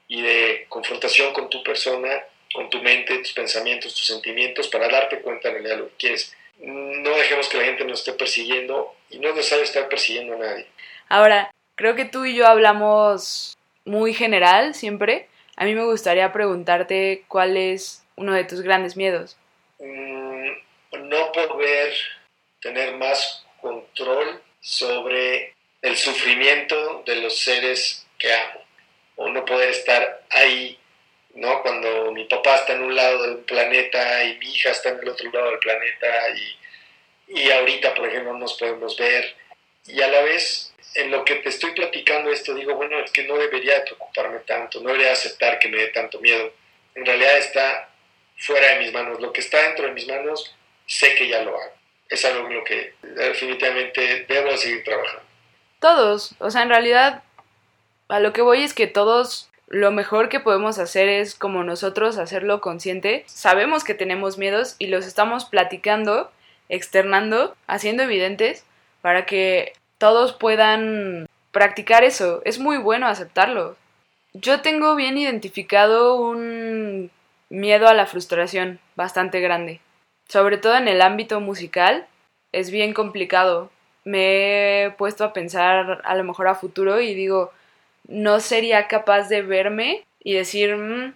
y 0.09 0.23
de 0.23 0.67
confrontación 0.69 1.33
con 1.33 1.49
tu 1.49 1.63
persona, 1.63 2.25
con 2.53 2.69
tu 2.71 2.83
mente, 2.83 3.19
tus 3.19 3.33
pensamientos, 3.33 3.95
tus 3.95 4.07
sentimientos, 4.07 4.69
para 4.69 4.89
darte 4.89 5.21
cuenta 5.21 5.49
en 5.49 5.55
realidad 5.55 5.77
de 5.77 5.83
lo 5.83 5.89
que 5.91 5.97
quieres. 5.97 6.35
No 6.63 7.11
dejemos 7.11 7.49
que 7.49 7.59
la 7.59 7.65
gente 7.65 7.85
nos 7.85 8.01
esté 8.01 8.13
persiguiendo 8.13 8.95
y 9.11 9.19
no 9.19 9.29
es 9.29 9.35
necesario 9.35 9.65
estar 9.65 9.89
persiguiendo 9.89 10.35
a 10.35 10.39
nadie. 10.39 10.67
Ahora, 11.09 11.51
creo 11.75 11.95
que 11.95 12.05
tú 12.05 12.25
y 12.25 12.35
yo 12.35 12.47
hablamos 12.47 13.57
muy 13.85 14.15
general 14.15 14.75
siempre. 14.75 15.29
A 15.57 15.65
mí 15.65 15.75
me 15.75 15.85
gustaría 15.85 16.33
preguntarte 16.33 17.25
cuál 17.29 17.57
es 17.57 18.03
uno 18.17 18.33
de 18.33 18.45
tus 18.45 18.63
grandes 18.63 18.97
miedos? 18.97 19.37
Mm, 19.79 20.51
no 21.09 21.33
poder 21.33 21.93
tener 22.61 22.97
más 22.97 23.45
control 23.61 24.41
sobre 24.61 25.55
el 25.83 25.97
sufrimiento 25.97 27.03
de 27.05 27.17
los 27.17 27.39
seres 27.41 28.07
que 28.19 28.33
amo, 28.33 28.61
o 29.17 29.29
no 29.29 29.45
poder 29.45 29.71
estar 29.71 30.23
ahí, 30.31 30.79
¿no? 31.35 31.63
Cuando 31.63 32.13
mi 32.13 32.25
papá 32.25 32.57
está 32.57 32.75
en 32.75 32.83
un 32.83 32.95
lado 32.95 33.23
del 33.23 33.39
planeta 33.39 34.25
y 34.25 34.39
mi 34.39 34.55
hija 34.55 34.71
está 34.71 34.91
en 34.91 35.01
el 35.01 35.09
otro 35.09 35.31
lado 35.33 35.51
del 35.51 35.59
planeta 35.59 36.09
y, 36.37 37.41
y 37.41 37.51
ahorita, 37.51 37.95
por 37.95 38.09
ejemplo, 38.09 38.37
nos 38.37 38.55
podemos 38.55 38.97
ver 38.97 39.35
y 39.87 40.01
a 40.01 40.09
la 40.09 40.23
vez 40.23 40.73
en 40.95 41.11
lo 41.11 41.25
que 41.25 41.37
te 41.37 41.49
estoy 41.49 41.73
platicando 41.73 42.31
esto 42.31 42.55
digo, 42.55 42.75
bueno, 42.75 42.99
es 43.01 43.11
que 43.11 43.25
no 43.25 43.37
debería 43.37 43.85
preocuparme 43.85 44.41
tanto, 44.41 44.81
no 44.81 44.89
debería 44.89 45.13
aceptar 45.13 45.59
que 45.59 45.69
me 45.69 45.79
dé 45.79 45.89
tanto 45.89 46.21
miedo. 46.21 46.53
En 46.95 47.07
realidad 47.07 47.39
está 47.39 47.89
fuera 48.37 48.75
de 48.75 48.81
mis 48.81 48.93
manos. 48.93 49.21
Lo 49.21 49.33
que 49.33 49.41
está 49.41 49.63
dentro 49.63 49.87
de 49.87 49.93
mis 49.93 50.07
manos, 50.07 50.55
sé 50.87 51.15
que 51.15 51.29
ya 51.29 51.43
lo 51.43 51.59
hago. 51.59 51.73
Es 52.09 52.25
algo 52.25 52.47
en 52.47 52.55
lo 52.57 52.65
que 52.65 52.95
definitivamente 53.01 54.27
debo 54.29 54.57
seguir 54.57 54.85
trabajando. 54.85 55.23
Todos, 55.81 56.35
o 56.39 56.51
sea, 56.51 56.63
en 56.63 56.69
realidad, 56.69 57.23
a 58.09 58.21
lo 58.21 58.33
que 58.33 58.43
voy 58.43 58.63
es 58.63 58.75
que 58.75 58.87
todos 58.87 59.49
lo 59.73 59.91
mejor 59.91 60.29
que 60.29 60.39
podemos 60.39 60.79
hacer 60.79 61.09
es 61.09 61.35
como 61.35 61.65
nosotros 61.65 62.19
hacerlo 62.19 62.61
consciente. 62.61 63.25
Sabemos 63.27 63.85
que 63.85 63.95
tenemos 63.95 64.37
miedos 64.37 64.77
y 64.79 64.89
los 64.89 65.07
estamos 65.07 65.47
platicando, 65.47 66.31
externando, 66.69 67.57
haciendo 67.67 68.03
evidentes 68.03 68.67
para 69.01 69.25
que 69.25 69.73
todos 69.97 70.35
puedan 70.35 71.27
practicar 71.53 72.05
eso. 72.05 72.43
Es 72.45 72.59
muy 72.59 72.77
bueno 72.77 73.07
aceptarlo. 73.07 73.77
Yo 74.35 74.61
tengo 74.61 74.95
bien 74.95 75.17
identificado 75.17 76.17
un 76.17 77.11
miedo 77.49 77.89
a 77.89 77.95
la 77.95 78.05
frustración 78.05 78.79
bastante 78.95 79.41
grande. 79.41 79.81
Sobre 80.29 80.59
todo 80.59 80.77
en 80.77 80.87
el 80.87 81.01
ámbito 81.01 81.41
musical 81.41 82.07
es 82.53 82.71
bien 82.71 82.93
complicado. 82.93 83.71
Me 84.05 84.85
he 84.85 84.91
puesto 84.91 85.25
a 85.25 85.33
pensar 85.33 86.03
a 86.05 86.15
lo 86.15 86.25
mejor 86.25 86.49
a 86.49 86.55
futuro 86.55 87.01
y 87.01 87.15
digo, 87.15 87.53
no 88.09 88.41
sería 88.41 88.89
capaz 88.89 89.29
de 89.29 89.43
verme 89.43 90.05
y 90.23 90.35
decir, 90.35 90.77
mm, 90.77 91.15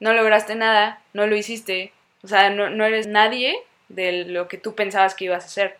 no 0.00 0.12
lograste 0.12 0.54
nada, 0.54 1.02
no 1.12 1.26
lo 1.26 1.36
hiciste. 1.36 1.92
O 2.22 2.28
sea, 2.28 2.50
no, 2.50 2.70
no 2.70 2.84
eres 2.84 3.06
nadie 3.06 3.58
de 3.88 4.24
lo 4.24 4.48
que 4.48 4.58
tú 4.58 4.74
pensabas 4.74 5.14
que 5.14 5.26
ibas 5.26 5.44
a 5.44 5.46
hacer. 5.46 5.78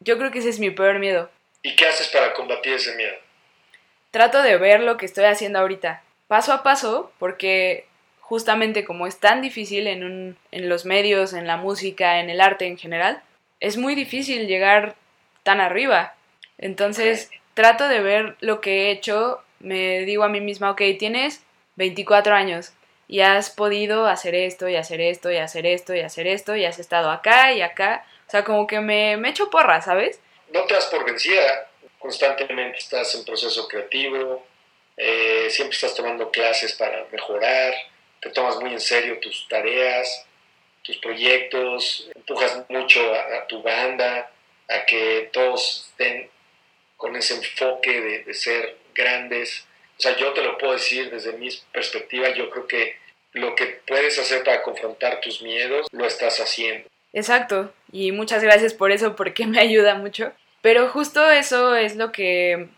Yo 0.00 0.18
creo 0.18 0.30
que 0.30 0.40
ese 0.40 0.48
es 0.48 0.58
mi 0.58 0.70
peor 0.70 0.98
miedo. 0.98 1.30
¿Y 1.62 1.74
qué 1.74 1.86
haces 1.86 2.08
para 2.08 2.32
combatir 2.34 2.74
ese 2.74 2.94
miedo? 2.96 3.14
Trato 4.10 4.42
de 4.42 4.56
ver 4.56 4.80
lo 4.80 4.96
que 4.96 5.06
estoy 5.06 5.24
haciendo 5.24 5.58
ahorita, 5.58 6.02
paso 6.26 6.52
a 6.52 6.62
paso, 6.62 7.12
porque 7.18 7.86
justamente 8.20 8.84
como 8.84 9.06
es 9.06 9.18
tan 9.18 9.42
difícil 9.42 9.86
en, 9.86 10.04
un, 10.04 10.36
en 10.50 10.68
los 10.68 10.84
medios, 10.84 11.32
en 11.32 11.46
la 11.46 11.56
música, 11.56 12.20
en 12.20 12.30
el 12.30 12.40
arte 12.40 12.66
en 12.66 12.78
general, 12.78 13.22
es 13.60 13.76
muy 13.76 13.94
difícil 13.94 14.46
llegar 14.46 14.96
tan 15.42 15.60
arriba. 15.60 16.14
Entonces 16.58 17.30
trato 17.54 17.88
de 17.88 18.00
ver 18.00 18.36
lo 18.40 18.60
que 18.60 18.86
he 18.86 18.90
hecho, 18.90 19.42
me 19.66 20.00
digo 20.00 20.24
a 20.24 20.28
mí 20.28 20.40
misma, 20.40 20.70
ok, 20.70 20.80
tienes 20.98 21.42
24 21.76 22.34
años 22.34 22.72
y 23.08 23.20
has 23.20 23.50
podido 23.50 24.06
hacer 24.06 24.34
esto 24.34 24.68
y 24.68 24.76
hacer 24.76 25.00
esto 25.00 25.30
y 25.30 25.36
hacer 25.36 25.66
esto 25.66 25.94
y 25.94 26.00
hacer 26.00 26.26
esto 26.26 26.56
y 26.56 26.64
has 26.64 26.78
estado 26.78 27.10
acá 27.10 27.52
y 27.52 27.62
acá. 27.62 28.06
O 28.26 28.30
sea, 28.30 28.44
como 28.44 28.66
que 28.66 28.80
me, 28.80 29.16
me 29.16 29.30
echo 29.30 29.50
porra, 29.50 29.80
¿sabes? 29.80 30.20
No 30.52 30.62
te 30.64 30.74
das 30.74 30.86
por 30.86 31.04
vencida, 31.04 31.68
constantemente 31.98 32.78
estás 32.78 33.14
en 33.14 33.24
proceso 33.24 33.66
creativo, 33.68 34.46
eh, 34.96 35.48
siempre 35.50 35.74
estás 35.74 35.94
tomando 35.94 36.30
clases 36.30 36.72
para 36.74 37.04
mejorar, 37.10 37.74
te 38.20 38.30
tomas 38.30 38.56
muy 38.56 38.72
en 38.72 38.80
serio 38.80 39.18
tus 39.20 39.46
tareas, 39.48 40.24
tus 40.82 40.98
proyectos, 40.98 42.08
empujas 42.14 42.64
mucho 42.68 43.00
a, 43.12 43.46
tu 43.46 43.60
banda, 43.62 44.30
a 44.68 44.86
que 44.86 45.30
todos 45.32 45.88
estén 45.90 46.30
con 46.96 47.14
ese 47.16 47.34
enfoque 47.34 48.00
de, 48.00 48.24
de, 48.24 48.34
ser 48.34 48.76
grandes. 48.96 49.66
O 49.98 50.02
sea, 50.02 50.16
yo 50.16 50.32
te 50.32 50.42
lo 50.42 50.58
puedo 50.58 50.72
decir 50.72 51.10
desde 51.10 51.32
mi 51.32 51.48
perspectiva, 51.72 52.30
yo 52.30 52.50
creo 52.50 52.66
que 52.66 52.96
lo 53.32 53.54
que 53.54 53.80
puedes 53.86 54.18
hacer 54.18 54.42
para 54.44 54.62
confrontar 54.62 55.20
tus 55.20 55.42
miedos, 55.42 55.86
lo 55.92 56.06
estás 56.06 56.40
haciendo. 56.40 56.88
Exacto, 57.12 57.72
y 57.92 58.12
muchas 58.12 58.42
gracias 58.42 58.74
por 58.74 58.90
eso, 58.90 59.16
porque 59.16 59.46
me 59.46 59.60
ayuda 59.60 59.94
mucho. 59.94 60.32
Pero 60.62 60.88
justo 60.88 61.30
eso 61.30 61.76
es 61.76 61.96
lo 61.96 62.12
que, 62.12 62.68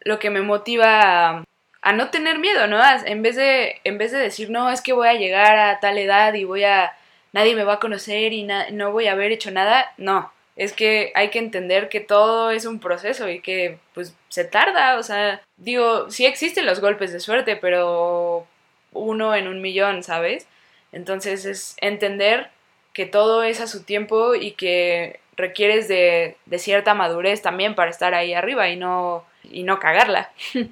lo 0.00 0.18
que 0.18 0.30
me 0.30 0.42
motiva 0.42 1.30
a, 1.30 1.44
a 1.82 1.92
no 1.92 2.10
tener 2.10 2.38
miedo, 2.38 2.66
¿no? 2.66 2.80
En 3.06 3.22
vez, 3.22 3.36
de, 3.36 3.80
en 3.84 3.98
vez 3.98 4.12
de 4.12 4.18
decir, 4.18 4.50
no, 4.50 4.70
es 4.70 4.82
que 4.82 4.92
voy 4.92 5.08
a 5.08 5.14
llegar 5.14 5.56
a 5.58 5.80
tal 5.80 5.98
edad 5.98 6.34
y 6.34 6.44
voy 6.44 6.64
a, 6.64 6.92
nadie 7.32 7.54
me 7.54 7.64
va 7.64 7.74
a 7.74 7.80
conocer 7.80 8.32
y 8.32 8.46
no 8.72 8.92
voy 8.92 9.06
a 9.06 9.12
haber 9.12 9.32
hecho 9.32 9.50
nada, 9.50 9.92
no, 9.96 10.32
es 10.58 10.72
que 10.72 11.12
hay 11.14 11.30
que 11.30 11.38
entender 11.38 11.88
que 11.88 12.00
todo 12.00 12.50
es 12.50 12.66
un 12.66 12.80
proceso 12.80 13.28
y 13.28 13.40
que 13.40 13.78
pues 13.94 14.14
se 14.28 14.44
tarda, 14.44 14.98
o 14.98 15.04
sea, 15.04 15.40
digo, 15.56 16.10
sí 16.10 16.26
existen 16.26 16.66
los 16.66 16.80
golpes 16.80 17.12
de 17.12 17.20
suerte, 17.20 17.54
pero 17.54 18.44
uno 18.92 19.36
en 19.36 19.46
un 19.46 19.62
millón, 19.62 20.02
¿sabes? 20.02 20.48
Entonces 20.90 21.44
es 21.44 21.76
entender 21.80 22.50
que 22.92 23.06
todo 23.06 23.44
es 23.44 23.60
a 23.60 23.68
su 23.68 23.84
tiempo 23.84 24.34
y 24.34 24.50
que 24.50 25.20
requieres 25.36 25.86
de, 25.86 26.36
cierta 26.56 26.92
madurez 26.92 27.40
también 27.40 27.76
para 27.76 27.92
estar 27.92 28.12
ahí 28.12 28.34
arriba 28.34 28.68
y 28.68 28.74
no, 28.74 29.24
y 29.44 29.62
no 29.62 29.78
cagarla. 29.78 30.32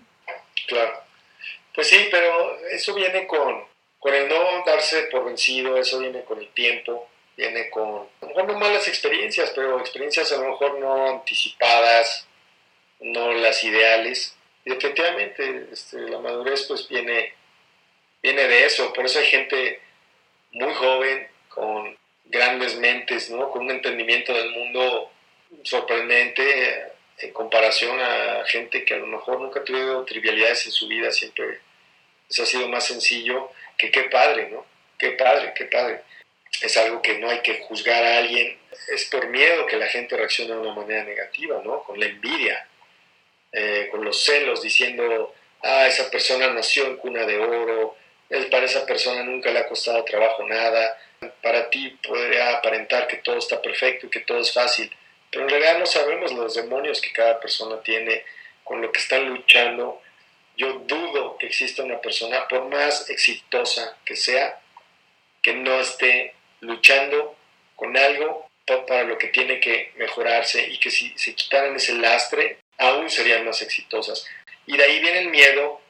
Claro. 0.66 0.94
Pues 1.72 1.88
sí, 1.88 2.08
pero 2.10 2.58
eso 2.72 2.92
viene 2.92 3.28
con, 3.28 3.62
con 4.00 4.12
el 4.12 4.28
no 4.28 4.64
darse 4.66 5.02
por 5.12 5.24
vencido, 5.24 5.76
eso 5.76 6.00
viene 6.00 6.24
con 6.24 6.40
el 6.40 6.48
tiempo, 6.48 7.08
viene 7.36 7.70
con, 7.70 8.08
a 8.20 8.26
lo 8.26 8.28
mejor 8.28 8.46
no 8.46 8.58
malas 8.58 8.88
experiencias, 8.88 9.52
pero 9.54 9.78
experiencias 9.80 10.32
a 10.32 10.38
lo 10.38 10.50
mejor 10.50 10.78
no 10.78 11.10
anticipadas, 11.10 12.26
no 13.00 13.32
las 13.32 13.62
ideales. 13.62 14.36
Y 14.64 14.72
efectivamente, 14.72 15.68
este, 15.72 15.98
la 16.00 16.18
madurez 16.18 16.64
pues 16.66 16.88
viene, 16.88 17.34
viene 18.22 18.48
de 18.48 18.66
eso, 18.66 18.92
por 18.92 19.04
eso 19.04 19.18
hay 19.18 19.26
gente 19.26 19.80
muy 20.52 20.72
joven, 20.74 21.28
con 21.48 21.96
grandes 22.26 22.76
mentes, 22.76 23.30
¿no? 23.30 23.50
con 23.50 23.62
un 23.62 23.70
entendimiento 23.70 24.32
del 24.34 24.50
mundo 24.50 25.10
sorprendente 25.62 26.92
en 27.18 27.32
comparación 27.32 27.98
a 28.00 28.44
gente 28.46 28.84
que 28.84 28.94
a 28.94 28.98
lo 28.98 29.06
mejor 29.06 29.40
nunca 29.40 29.60
ha 29.60 29.64
tenido 29.64 30.04
trivialidades 30.04 30.66
en 30.66 30.72
su 30.72 30.86
vida, 30.86 31.10
siempre 31.12 31.60
eso 32.28 32.42
ha 32.42 32.46
sido 32.46 32.68
más 32.68 32.86
sencillo, 32.86 33.50
que 33.78 33.90
qué 33.90 34.04
padre, 34.04 34.50
¿no? 34.50 34.66
Qué 34.98 35.12
padre, 35.12 35.52
qué 35.54 35.66
padre. 35.66 36.02
Es 36.60 36.76
algo 36.76 37.02
que 37.02 37.18
no 37.18 37.28
hay 37.30 37.40
que 37.40 37.60
juzgar 37.60 38.02
a 38.02 38.18
alguien, 38.18 38.58
es 38.88 39.04
por 39.06 39.26
miedo 39.28 39.66
que 39.66 39.76
la 39.76 39.88
gente 39.88 40.16
reaccione 40.16 40.54
de 40.54 40.60
una 40.60 40.74
manera 40.74 41.04
negativa, 41.04 41.60
¿no? 41.64 41.82
Con 41.84 42.00
la 42.00 42.06
envidia, 42.06 42.66
eh, 43.52 43.88
con 43.90 44.04
los 44.04 44.24
celos, 44.24 44.62
diciendo, 44.62 45.34
ah, 45.62 45.86
esa 45.86 46.10
persona 46.10 46.48
nació 46.48 46.86
en 46.86 46.96
cuna 46.96 47.24
de 47.24 47.38
oro, 47.38 47.96
para 48.50 48.66
esa 48.66 48.84
persona 48.86 49.22
nunca 49.22 49.50
le 49.50 49.60
ha 49.60 49.68
costado 49.68 50.04
trabajo 50.04 50.46
nada, 50.46 50.98
para 51.42 51.70
ti 51.70 51.96
podría 52.06 52.56
aparentar 52.56 53.06
que 53.06 53.18
todo 53.18 53.38
está 53.38 53.60
perfecto 53.60 54.06
y 54.06 54.10
que 54.10 54.20
todo 54.20 54.40
es 54.40 54.52
fácil 54.52 54.90
pero 55.30 55.44
en 55.44 55.50
realidad 55.50 55.78
no 55.78 55.86
sabemos 55.86 56.32
los 56.32 56.54
demonios 56.54 57.00
que 57.00 57.12
cada 57.12 57.40
persona 57.40 57.80
tiene, 57.82 58.24
con 58.64 58.80
lo 58.80 58.90
que 58.90 59.00
están 59.00 59.28
luchando. 59.28 60.00
Yo 60.56 60.78
dudo 60.86 61.36
que 61.36 61.46
exista 61.46 61.82
una 61.82 62.00
persona, 62.00 62.48
por 62.48 62.68
más 62.70 63.10
exitosa 63.10 63.98
que 64.04 64.16
sea, 64.16 64.58
que 65.46 65.54
no 65.54 65.80
esté 65.80 66.34
luchando 66.58 67.36
con 67.76 67.96
algo 67.96 68.48
para 68.88 69.04
lo 69.04 69.16
que 69.16 69.28
tiene 69.28 69.60
que 69.60 69.92
mejorarse 69.94 70.66
y 70.68 70.78
que 70.78 70.90
si 70.90 71.16
se 71.16 71.36
quitaran 71.36 71.76
ese 71.76 71.94
lastre, 71.94 72.58
aún 72.78 73.08
serían 73.08 73.44
más 73.44 73.62
exitosas. 73.62 74.26
Y 74.66 74.76
de 74.76 74.82
ahí 74.82 74.98
viene 74.98 75.20
el 75.20 75.28
miedo, 75.28 75.80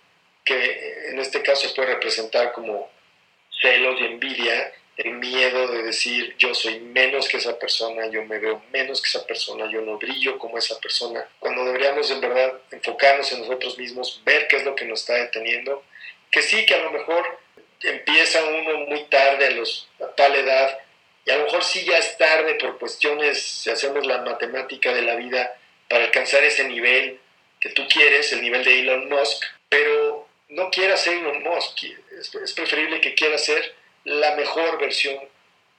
que 0.44 1.08
en 1.08 1.18
este 1.18 1.40
caso 1.40 1.74
puede 1.74 1.94
representar 1.94 2.52
como 2.52 2.90
celos 3.62 3.98
y 3.98 4.04
envidia, 4.04 4.74
el 4.98 5.12
miedo 5.12 5.68
de 5.68 5.84
decir 5.84 6.36
yo 6.36 6.54
soy 6.54 6.80
menos 6.80 7.26
que 7.26 7.38
esa 7.38 7.58
persona, 7.58 8.10
yo 8.10 8.26
me 8.26 8.38
veo 8.38 8.62
menos 8.72 9.00
que 9.00 9.08
esa 9.08 9.26
persona, 9.26 9.70
yo 9.72 9.80
no 9.80 9.96
brillo 9.96 10.38
como 10.38 10.58
esa 10.58 10.78
persona, 10.80 11.26
cuando 11.38 11.64
deberíamos 11.64 12.10
en 12.10 12.20
verdad 12.20 12.60
enfocarnos 12.72 13.32
en 13.32 13.40
nosotros 13.40 13.78
mismos, 13.78 14.20
ver 14.26 14.48
qué 14.48 14.56
es 14.56 14.64
lo 14.66 14.74
que 14.74 14.84
nos 14.84 15.00
está 15.00 15.14
deteniendo, 15.14 15.82
que 16.30 16.42
sí 16.42 16.66
que 16.66 16.74
a 16.74 16.80
lo 16.80 16.90
mejor 16.90 17.45
empieza 17.88 18.44
uno 18.44 18.78
muy 18.86 19.04
tarde 19.04 19.46
a, 19.46 19.50
los, 19.50 19.88
tal 20.16 20.34
edad, 20.34 20.78
y 21.24 21.30
a 21.30 21.38
lo 21.38 21.44
mejor 21.44 21.64
sí 21.64 21.84
ya 21.84 21.98
es 21.98 22.16
tarde 22.16 22.54
por 22.54 22.78
cuestiones, 22.78 23.42
si 23.42 23.70
hacemos 23.70 24.06
la 24.06 24.18
matemática 24.18 24.92
de 24.92 25.02
la 25.02 25.16
vida, 25.16 25.56
para 25.88 26.04
alcanzar 26.04 26.42
ese 26.44 26.64
nivel 26.64 27.20
que 27.60 27.70
tú 27.70 27.86
quieres, 27.88 28.32
el 28.32 28.42
nivel 28.42 28.64
de 28.64 28.80
Elon 28.80 29.08
Musk, 29.08 29.44
pero 29.68 30.28
no 30.48 30.70
quieras 30.70 31.02
ser 31.02 31.14
Elon 31.14 31.42
Musk, 31.42 31.84
es, 32.18 32.34
es 32.34 32.52
preferible 32.52 33.00
que 33.00 33.14
quieras 33.14 33.44
ser 33.44 33.74
la 34.04 34.36
mejor 34.36 34.78
versión 34.78 35.18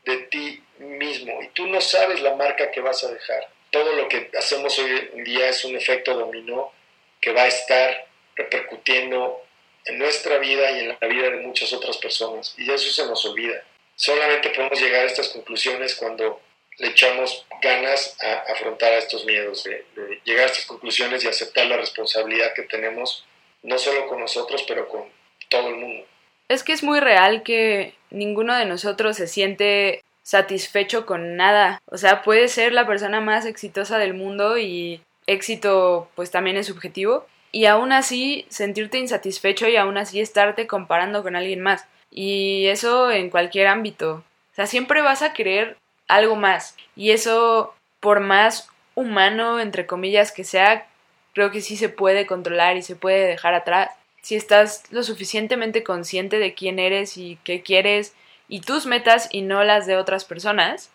de 0.05 0.17
ti 0.23 0.63
mismo 0.79 1.41
y 1.41 1.47
tú 1.49 1.67
no 1.67 1.81
sabes 1.81 2.21
la 2.21 2.35
marca 2.35 2.71
que 2.71 2.81
vas 2.81 3.03
a 3.03 3.11
dejar. 3.11 3.47
Todo 3.69 3.93
lo 3.93 4.07
que 4.07 4.31
hacemos 4.37 4.77
hoy 4.79 5.09
en 5.13 5.23
día 5.23 5.49
es 5.49 5.63
un 5.65 5.75
efecto 5.75 6.13
dominó 6.13 6.71
que 7.19 7.31
va 7.31 7.43
a 7.43 7.47
estar 7.47 8.07
repercutiendo 8.35 9.46
en 9.87 9.97
nuestra 9.97 10.37
vida 10.37 10.71
y 10.71 10.79
en 10.79 10.97
la 10.99 11.07
vida 11.07 11.29
de 11.29 11.37
muchas 11.37 11.71
otras 11.73 11.97
personas 11.97 12.53
y 12.57 12.69
eso 12.71 12.89
se 12.89 13.05
nos 13.07 13.25
olvida. 13.25 13.63
Solamente 13.95 14.49
podemos 14.49 14.79
llegar 14.79 15.01
a 15.01 15.05
estas 15.05 15.29
conclusiones 15.29 15.95
cuando 15.95 16.39
le 16.77 16.87
echamos 16.89 17.45
ganas 17.61 18.15
a 18.21 18.51
afrontar 18.51 18.93
a 18.93 18.97
estos 18.97 19.25
miedos, 19.25 19.63
de, 19.63 19.83
de 19.95 20.21
llegar 20.23 20.43
a 20.43 20.51
estas 20.51 20.65
conclusiones 20.65 21.23
y 21.23 21.27
aceptar 21.27 21.65
la 21.65 21.77
responsabilidad 21.77 22.53
que 22.55 22.63
tenemos, 22.63 23.25
no 23.63 23.77
solo 23.79 24.07
con 24.07 24.19
nosotros, 24.19 24.63
pero 24.67 24.87
con 24.87 25.05
todo 25.49 25.69
el 25.69 25.75
mundo. 25.75 26.05
Es 26.49 26.63
que 26.63 26.73
es 26.73 26.83
muy 26.83 26.99
real 26.99 27.43
que 27.43 27.95
ninguno 28.09 28.55
de 28.55 28.65
nosotros 28.65 29.17
se 29.17 29.27
siente 29.27 30.03
satisfecho 30.21 31.05
con 31.05 31.35
nada. 31.35 31.81
O 31.85 31.97
sea, 31.97 32.21
puedes 32.21 32.51
ser 32.51 32.73
la 32.73 32.85
persona 32.85 33.21
más 33.21 33.45
exitosa 33.45 33.97
del 33.97 34.13
mundo 34.13 34.57
y 34.57 35.01
éxito 35.25 36.09
pues 36.15 36.31
también 36.31 36.57
es 36.57 36.67
subjetivo. 36.67 37.25
Y 37.51 37.65
aún 37.65 37.91
así 37.91 38.45
sentirte 38.49 38.97
insatisfecho 38.97 39.67
y 39.67 39.75
aún 39.75 39.97
así 39.97 40.19
estarte 40.19 40.67
comparando 40.67 41.23
con 41.23 41.35
alguien 41.35 41.61
más. 41.61 41.85
Y 42.11 42.67
eso 42.67 43.11
en 43.11 43.29
cualquier 43.29 43.67
ámbito. 43.67 44.23
O 44.51 44.55
sea, 44.55 44.67
siempre 44.67 45.01
vas 45.01 45.21
a 45.21 45.33
querer 45.33 45.77
algo 46.07 46.35
más. 46.35 46.75
Y 46.95 47.11
eso, 47.11 47.73
por 47.99 48.19
más 48.19 48.69
humano, 48.95 49.59
entre 49.59 49.85
comillas, 49.85 50.31
que 50.31 50.43
sea, 50.43 50.87
creo 51.33 51.51
que 51.51 51.61
sí 51.61 51.77
se 51.77 51.89
puede 51.89 52.25
controlar 52.25 52.77
y 52.77 52.81
se 52.81 52.95
puede 52.95 53.27
dejar 53.27 53.53
atrás 53.53 53.91
si 54.21 54.35
estás 54.35 54.83
lo 54.91 55.03
suficientemente 55.03 55.83
consciente 55.83 56.37
de 56.37 56.53
quién 56.53 56.79
eres 56.79 57.17
y 57.17 57.37
qué 57.45 57.61
quieres 57.61 58.13
y 58.49 58.59
tus 58.59 58.85
metas 58.85 59.29
y 59.31 59.41
no 59.41 59.63
las 59.63 59.87
de 59.87 59.95
otras 59.95 60.25
personas, 60.25 60.89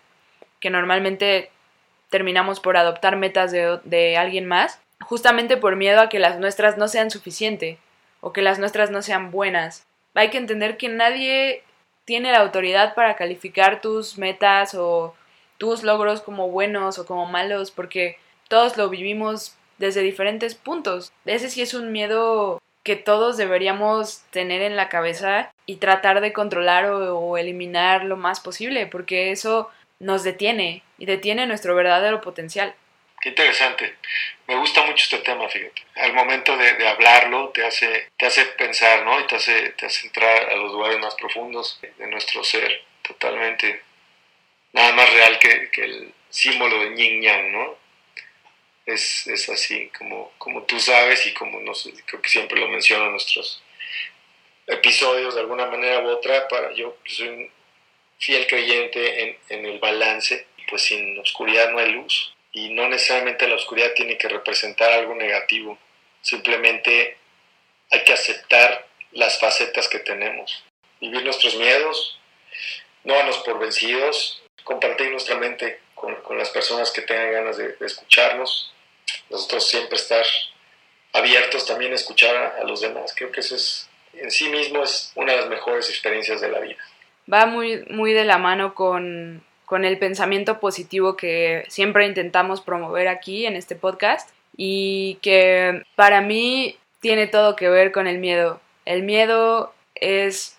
que 0.61 0.69
normalmente 0.69 1.51
terminamos 2.11 2.61
por 2.61 2.77
adoptar 2.77 3.17
metas 3.17 3.51
de, 3.53 3.81
de 3.85 4.17
alguien 4.19 4.47
más, 4.47 4.81
justamente 5.03 5.57
por 5.57 5.77
miedo 5.77 6.01
a 6.01 6.09
que 6.09 6.19
las 6.19 6.39
nuestras 6.39 6.77
no 6.79 6.89
sean 6.89 7.11
suficiente 7.11 7.79
o 8.21 8.33
que 8.33 8.43
las 8.43 8.59
nuestras 8.59 8.91
no 8.91 9.03
sean 9.03 9.31
buenas. 9.31 9.87
Hay 10.15 10.31
que 10.31 10.39
entender 10.39 10.77
que 10.77 10.89
nadie 10.89 11.63
tiene 12.05 12.33
la 12.33 12.41
autoridad 12.41 12.95
para 12.95 13.17
calificar 13.17 13.81
tus 13.81 14.19
metas 14.19 14.75
o 14.75 15.15
tus 15.59 15.83
logros 15.83 16.21
como 16.21 16.49
buenos 16.49 16.99
o 16.99 17.07
como 17.07 17.27
malos 17.27 17.71
porque 17.71 18.19
todos 18.49 18.77
lo 18.77 18.89
vivimos 18.89 19.57
desde 19.79 20.03
diferentes 20.03 20.55
puntos. 20.55 21.13
Ese 21.25 21.51
sí 21.51 21.63
es 21.63 21.75
un 21.75 21.93
miedo 21.93 22.61
que 22.83 22.97
todos 22.97 23.37
deberíamos 23.37 24.23
tener 24.31 24.63
en 24.63 24.77
la 24.77 24.89
cabeza 24.89 25.53
y 25.67 25.77
tratar 25.77 26.21
de 26.21 26.33
controlar 26.33 26.87
o, 26.87 27.37
eliminar 27.37 28.05
lo 28.05 28.17
más 28.17 28.41
posible, 28.41 28.87
porque 28.87 29.31
eso 29.31 29.71
nos 30.01 30.25
detiene 30.25 30.83
y 30.99 31.07
detiene 31.07 31.47
nuestro 31.47 31.75
verdadero 31.75 32.21
potencial. 32.21 32.75
Qué 33.23 33.29
interesante. 33.29 33.99
Me 34.49 34.57
gusta 34.57 34.83
mucho 34.83 35.05
este 35.05 35.19
tema, 35.19 35.49
fíjate. 35.49 35.81
Al 35.95 36.13
momento 36.13 36.57
de, 36.57 36.89
hablarlo 36.89 37.51
te 37.51 37.65
hace, 37.65 38.11
te 38.19 38.27
hace 38.27 38.45
pensar, 38.47 39.05
¿no? 39.05 39.21
Y 39.21 39.27
te 39.29 39.37
hace, 39.37 39.71
te 39.71 39.87
hace 39.87 40.09
entrar 40.09 40.51
a 40.51 40.57
los 40.57 40.73
lugares 40.73 40.99
más 40.99 41.15
profundos 41.15 41.79
de 41.81 42.07
nuestro 42.09 42.43
ser, 42.43 42.85
totalmente. 43.03 43.81
Nada 44.73 44.93
más 44.95 45.09
real 45.13 45.39
que, 45.39 45.71
el 45.85 46.13
símbolo 46.31 46.81
de 46.81 46.97
yin 46.97 47.23
yang, 47.23 47.53
¿no? 47.53 47.79
Es, 48.87 49.29
es, 49.29 49.49
así, 49.51 49.89
como, 49.97 50.33
como 50.39 50.65
tú 50.65 50.81
sabes 50.81 51.25
y 51.25 51.33
como 51.33 51.61
no 51.61 51.75
sé, 51.75 51.93
creo 52.05 52.21
que 52.21 52.29
siempre 52.29 52.59
lo 52.59 52.67
menciono 52.67 53.05
en 53.05 53.13
nuestros 53.13 53.63
episodios 54.67 55.37
de 55.37 55.43
alguna 55.43 55.67
manera 55.67 56.01
u 56.01 56.09
otra. 56.09 56.49
Para, 56.49 56.75
yo 56.75 56.99
soy 57.05 57.29
un 57.29 57.53
fiel 58.19 58.49
creyente 58.49 59.23
en, 59.23 59.39
en 59.49 59.67
el 59.67 59.79
balance, 59.79 60.49
pues 60.69 60.83
sin 60.83 61.17
oscuridad 61.21 61.71
no 61.71 61.79
hay 61.79 61.93
luz 61.93 62.35
y 62.53 62.71
no 62.71 62.89
necesariamente 62.89 63.49
la 63.49 63.57
oscuridad 63.57 63.93
tiene 63.95 64.19
que 64.19 64.29
representar 64.29 64.93
algo 64.93 65.15
negativo, 65.15 65.79
simplemente 66.21 67.17
hay 67.91 68.05
que 68.05 68.13
aceptar 68.13 68.87
las 69.13 69.41
facetas 69.41 69.89
que 69.89 69.99
tenemos, 69.99 70.65
vivir 71.01 71.25
nuestros 71.25 71.57
miedos, 71.57 72.19
no 73.05 73.15
darnos 73.15 73.39
por 73.39 73.59
vencidos, 73.59 74.43
compartir 74.65 75.11
nuestra 75.11 75.37
mente 75.37 75.81
con, 75.95 76.17
las 76.37 76.51
personas 76.51 76.91
que 76.91 77.03
tengan 77.03 77.33
ganas 77.33 77.57
de, 77.57 77.77
escucharnos, 77.81 78.73
nosotros 79.31 79.69
siempre 79.69 79.97
estar 79.97 80.25
abiertos 81.13 81.67
también 81.67 81.93
a 81.93 81.97
escuchar 81.97 82.55
a, 82.59 82.65
los 82.65 82.81
demás, 82.81 83.15
creo 83.17 83.31
que 83.31 83.41
eso 83.41 83.57
es 83.57 83.89
en 84.15 84.31
sí 84.31 84.49
mismo 84.49 84.83
es 84.83 85.11
una 85.15 85.33
de 85.33 85.39
las 85.39 85.49
mejores 85.49 85.89
experiencias 85.89 86.41
de 86.41 86.51
la 86.51 86.61
vida. 86.61 86.77
Va 87.33 87.47
muy, 87.47 87.85
muy 87.89 88.13
de 88.13 88.25
la 88.25 88.37
mano 88.37 88.75
con 88.75 89.43
con 89.73 89.87
el 89.87 89.97
pensamiento 89.97 90.61
positivo 90.61 91.17
que 91.17 91.65
siempre 91.69 92.05
intentamos 92.05 92.61
promover 92.61 93.09
aquí 93.09 93.47
en 93.47 93.57
este 93.57 93.75
podcast 93.75 94.29
y 94.55 95.15
que 95.23 95.83
para 95.97 96.21
mí 96.21 96.77
tiene 97.01 97.27
todo 97.27 97.57
que 97.57 97.71
ver 97.71 97.91
con 97.91 98.07
el 98.07 98.19
miedo. 98.19 98.61
El 98.85 99.03
miedo 99.03 99.73
es 99.95 100.59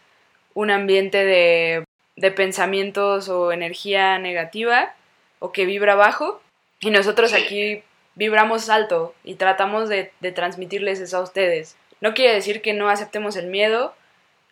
un 0.55 0.71
ambiente 0.71 1.25
de, 1.25 1.85
pensamientos 2.31 3.29
o 3.29 3.51
energía 3.51 4.17
negativa 4.17 4.95
o 5.37 5.51
que 5.51 5.67
vibra 5.67 5.93
bajo 5.93 6.41
y 6.79 6.89
nosotros 6.89 7.33
aquí 7.33 7.83
vibramos 8.15 8.67
alto 8.67 9.13
y 9.23 9.35
tratamos 9.35 9.89
de, 9.89 10.11
de 10.21 10.31
transmitirles 10.31 10.99
eso 10.99 11.17
a 11.17 11.21
ustedes. 11.21 11.77
No 12.01 12.15
quiere 12.15 12.33
decir 12.33 12.63
que 12.63 12.73
no 12.73 12.89
aceptemos 12.89 13.35
el 13.35 13.45
miedo, 13.45 13.93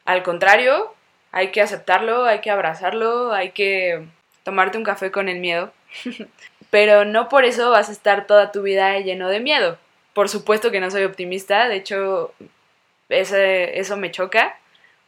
al 0.05 0.21
contrario, 0.21 0.93
hay 1.31 1.47
que 1.47 1.63
aceptarlo, 1.63 2.25
hay 2.25 2.41
que 2.41 2.51
abrazarlo, 2.51 3.33
hay 3.33 3.53
que 3.53 4.05
tomarte 4.43 4.77
un 4.77 4.83
café 4.83 5.11
con 5.11 5.29
el 5.29 5.39
miedo, 5.39 5.73
pero 6.69 7.05
no 7.05 7.29
por 7.29 7.45
eso 7.45 7.69
vas 7.69 7.89
a 7.89 7.91
estar 7.91 8.27
toda 8.27 8.51
tu 8.51 8.61
vida 8.61 8.99
lleno 8.99 9.29
de 9.29 9.39
miedo. 9.39 9.77
Por 10.13 10.29
supuesto 10.29 10.71
que 10.71 10.79
no 10.79 10.91
soy 10.91 11.03
optimista, 11.03 11.67
de 11.67 11.77
hecho 11.77 12.33
ese, 13.09 13.79
eso 13.79 13.97
me 13.97 14.11
choca, 14.11 14.57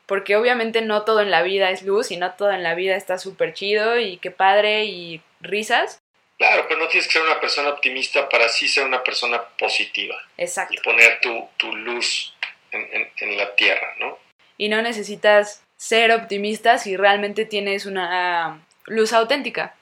porque 0.05 0.35
obviamente 0.35 0.81
no 0.81 1.03
todo 1.03 1.21
en 1.21 1.31
la 1.31 1.41
vida 1.41 1.69
es 1.69 1.83
luz 1.83 2.11
y 2.11 2.17
no 2.17 2.33
todo 2.33 2.51
en 2.51 2.63
la 2.63 2.75
vida 2.75 2.95
está 2.95 3.17
súper 3.17 3.53
chido 3.53 3.99
y 3.99 4.17
qué 4.17 4.31
padre 4.31 4.85
y 4.85 5.21
risas. 5.41 5.99
Claro, 6.37 6.65
pero 6.67 6.79
no 6.79 6.87
tienes 6.87 7.07
que 7.07 7.13
ser 7.13 7.21
una 7.21 7.39
persona 7.39 7.69
optimista 7.69 8.27
para 8.27 8.49
sí 8.49 8.67
ser 8.67 8.85
una 8.85 9.03
persona 9.03 9.41
positiva. 9.57 10.15
Exacto. 10.37 10.73
Y 10.73 10.83
poner 10.83 11.19
tu, 11.21 11.47
tu 11.57 11.73
luz 11.75 12.35
en, 12.71 13.09
en 13.17 13.37
la 13.37 13.55
tierra, 13.55 13.95
¿no? 13.99 14.17
Y 14.57 14.69
no 14.69 14.81
necesitas 14.81 15.63
ser 15.77 16.11
optimista 16.11 16.77
si 16.77 16.97
realmente 16.97 17.45
tienes 17.45 17.85
una 17.85 18.61
luz 18.85 19.13
auténtica. 19.13 19.75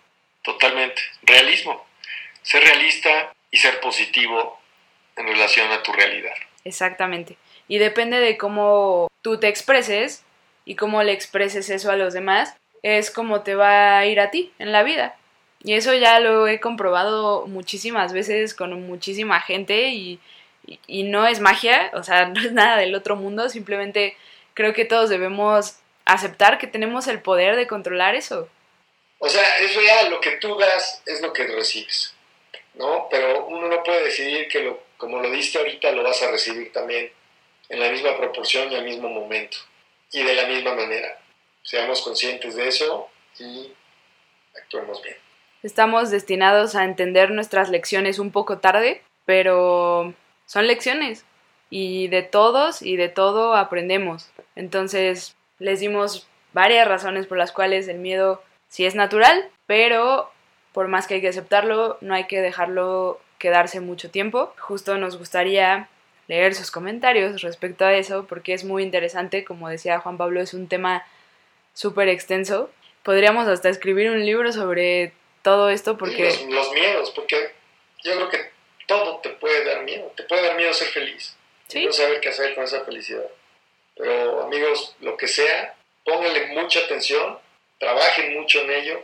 Totalmente. 0.43 1.01
Realismo. 1.23 1.85
Ser 2.41 2.63
realista 2.63 3.33
y 3.51 3.57
ser 3.57 3.79
positivo 3.79 4.59
en 5.15 5.27
relación 5.27 5.71
a 5.71 5.83
tu 5.83 5.91
realidad. 5.91 6.33
Exactamente. 6.63 7.37
Y 7.67 7.77
depende 7.77 8.19
de 8.19 8.37
cómo 8.37 9.07
tú 9.21 9.39
te 9.39 9.47
expreses 9.47 10.23
y 10.65 10.75
cómo 10.75 11.03
le 11.03 11.11
expreses 11.11 11.69
eso 11.69 11.91
a 11.91 11.95
los 11.95 12.13
demás, 12.13 12.55
es 12.83 13.11
como 13.11 13.41
te 13.41 13.55
va 13.55 13.99
a 13.99 14.05
ir 14.05 14.19
a 14.19 14.31
ti 14.31 14.51
en 14.59 14.71
la 14.71 14.83
vida. 14.83 15.15
Y 15.63 15.73
eso 15.73 15.93
ya 15.93 16.19
lo 16.19 16.47
he 16.47 16.59
comprobado 16.59 17.45
muchísimas 17.47 18.13
veces 18.13 18.55
con 18.55 18.87
muchísima 18.87 19.41
gente 19.41 19.89
y, 19.89 20.19
y, 20.87 21.03
no 21.03 21.27
es 21.27 21.39
magia, 21.39 21.91
o 21.93 22.03
sea, 22.03 22.27
no 22.27 22.41
es 22.41 22.51
nada 22.51 22.77
del 22.77 22.95
otro 22.95 23.15
mundo, 23.15 23.49
simplemente 23.49 24.15
creo 24.53 24.73
que 24.73 24.85
todos 24.85 25.09
debemos 25.09 25.77
aceptar 26.05 26.57
que 26.57 26.67
tenemos 26.67 27.07
el 27.07 27.21
poder 27.21 27.55
de 27.55 27.67
controlar 27.67 28.15
eso. 28.15 28.49
O 29.23 29.29
sea, 29.29 29.59
eso 29.59 29.79
ya 29.81 30.09
lo 30.09 30.19
que 30.19 30.31
tú 30.37 30.57
das 30.57 31.03
es 31.05 31.21
lo 31.21 31.31
que 31.31 31.45
recibes, 31.45 32.15
¿no? 32.73 33.07
Pero 33.11 33.45
uno 33.45 33.67
no 33.67 33.83
puede 33.83 34.05
decidir 34.05 34.47
que 34.47 34.61
lo, 34.61 34.81
como 34.97 35.21
lo 35.21 35.29
diste 35.29 35.59
ahorita 35.59 35.91
lo 35.91 36.01
vas 36.01 36.23
a 36.23 36.31
recibir 36.31 36.73
también 36.73 37.11
en 37.69 37.79
la 37.79 37.91
misma 37.91 38.17
proporción 38.17 38.71
y 38.71 38.75
al 38.75 38.83
mismo 38.83 39.09
momento 39.09 39.57
y 40.11 40.23
de 40.23 40.33
la 40.33 40.47
misma 40.47 40.73
manera. 40.73 41.19
Seamos 41.61 42.01
conscientes 42.01 42.55
de 42.55 42.67
eso 42.67 43.09
y 43.37 43.71
actuemos 44.55 44.99
bien. 45.03 45.17
Estamos 45.61 46.09
destinados 46.09 46.73
a 46.73 46.83
entender 46.83 47.29
nuestras 47.29 47.69
lecciones 47.69 48.17
un 48.17 48.31
poco 48.31 48.57
tarde, 48.57 49.03
pero 49.25 50.15
son 50.47 50.65
lecciones 50.65 51.25
y 51.69 52.07
de 52.07 52.23
todos 52.23 52.81
y 52.81 52.95
de 52.95 53.07
todo 53.07 53.55
aprendemos. 53.55 54.31
Entonces, 54.55 55.35
les 55.59 55.79
dimos 55.79 56.27
varias 56.53 56.87
razones 56.87 57.27
por 57.27 57.37
las 57.37 57.51
cuales 57.51 57.87
el 57.87 57.99
miedo 57.99 58.41
sí 58.71 58.85
es 58.85 58.95
natural, 58.95 59.49
pero 59.67 60.31
por 60.71 60.87
más 60.87 61.05
que 61.05 61.15
hay 61.15 61.21
que 61.21 61.27
aceptarlo, 61.27 61.97
no 61.99 62.15
hay 62.15 62.25
que 62.25 62.41
dejarlo 62.41 63.19
quedarse 63.37 63.81
mucho 63.81 64.09
tiempo. 64.09 64.53
Justo 64.57 64.97
nos 64.97 65.17
gustaría 65.17 65.89
leer 66.27 66.55
sus 66.55 66.71
comentarios 66.71 67.41
respecto 67.41 67.83
a 67.83 67.93
eso, 67.93 68.25
porque 68.27 68.53
es 68.53 68.63
muy 68.63 68.83
interesante, 68.83 69.43
como 69.43 69.67
decía 69.67 69.99
Juan 69.99 70.17
Pablo, 70.17 70.39
es 70.39 70.53
un 70.53 70.69
tema 70.69 71.05
súper 71.73 72.07
extenso. 72.07 72.71
Podríamos 73.03 73.47
hasta 73.47 73.67
escribir 73.67 74.09
un 74.09 74.25
libro 74.25 74.53
sobre 74.53 75.11
todo 75.41 75.69
esto, 75.69 75.97
porque... 75.97 76.23
Los, 76.49 76.71
miedos, 76.71 77.11
porque 77.11 77.51
yo 78.03 78.15
creo 78.15 78.29
que 78.29 78.51
todo 78.87 79.17
te 79.17 79.31
puede 79.31 79.65
dar 79.65 79.83
miedo, 79.83 80.13
te 80.15 80.23
puede 80.23 80.47
dar 80.47 80.55
miedo 80.55 80.73
ser 80.73 80.87
feliz, 80.87 81.35
¿Sí? 81.67 81.85
no 81.85 81.91
saber 81.91 82.21
qué 82.21 82.29
hacer 82.29 82.55
con 82.55 82.63
esa 82.63 82.85
felicidad. 82.85 83.27
Pero 83.97 84.43
amigos, 84.43 84.95
lo 85.01 85.17
que 85.17 85.27
sea, 85.27 85.75
pónganle 86.05 86.47
mucha 86.53 86.79
atención 86.79 87.37
trabajen 87.81 88.37
mucho 88.37 88.61
en 88.61 88.71
ello, 88.71 89.03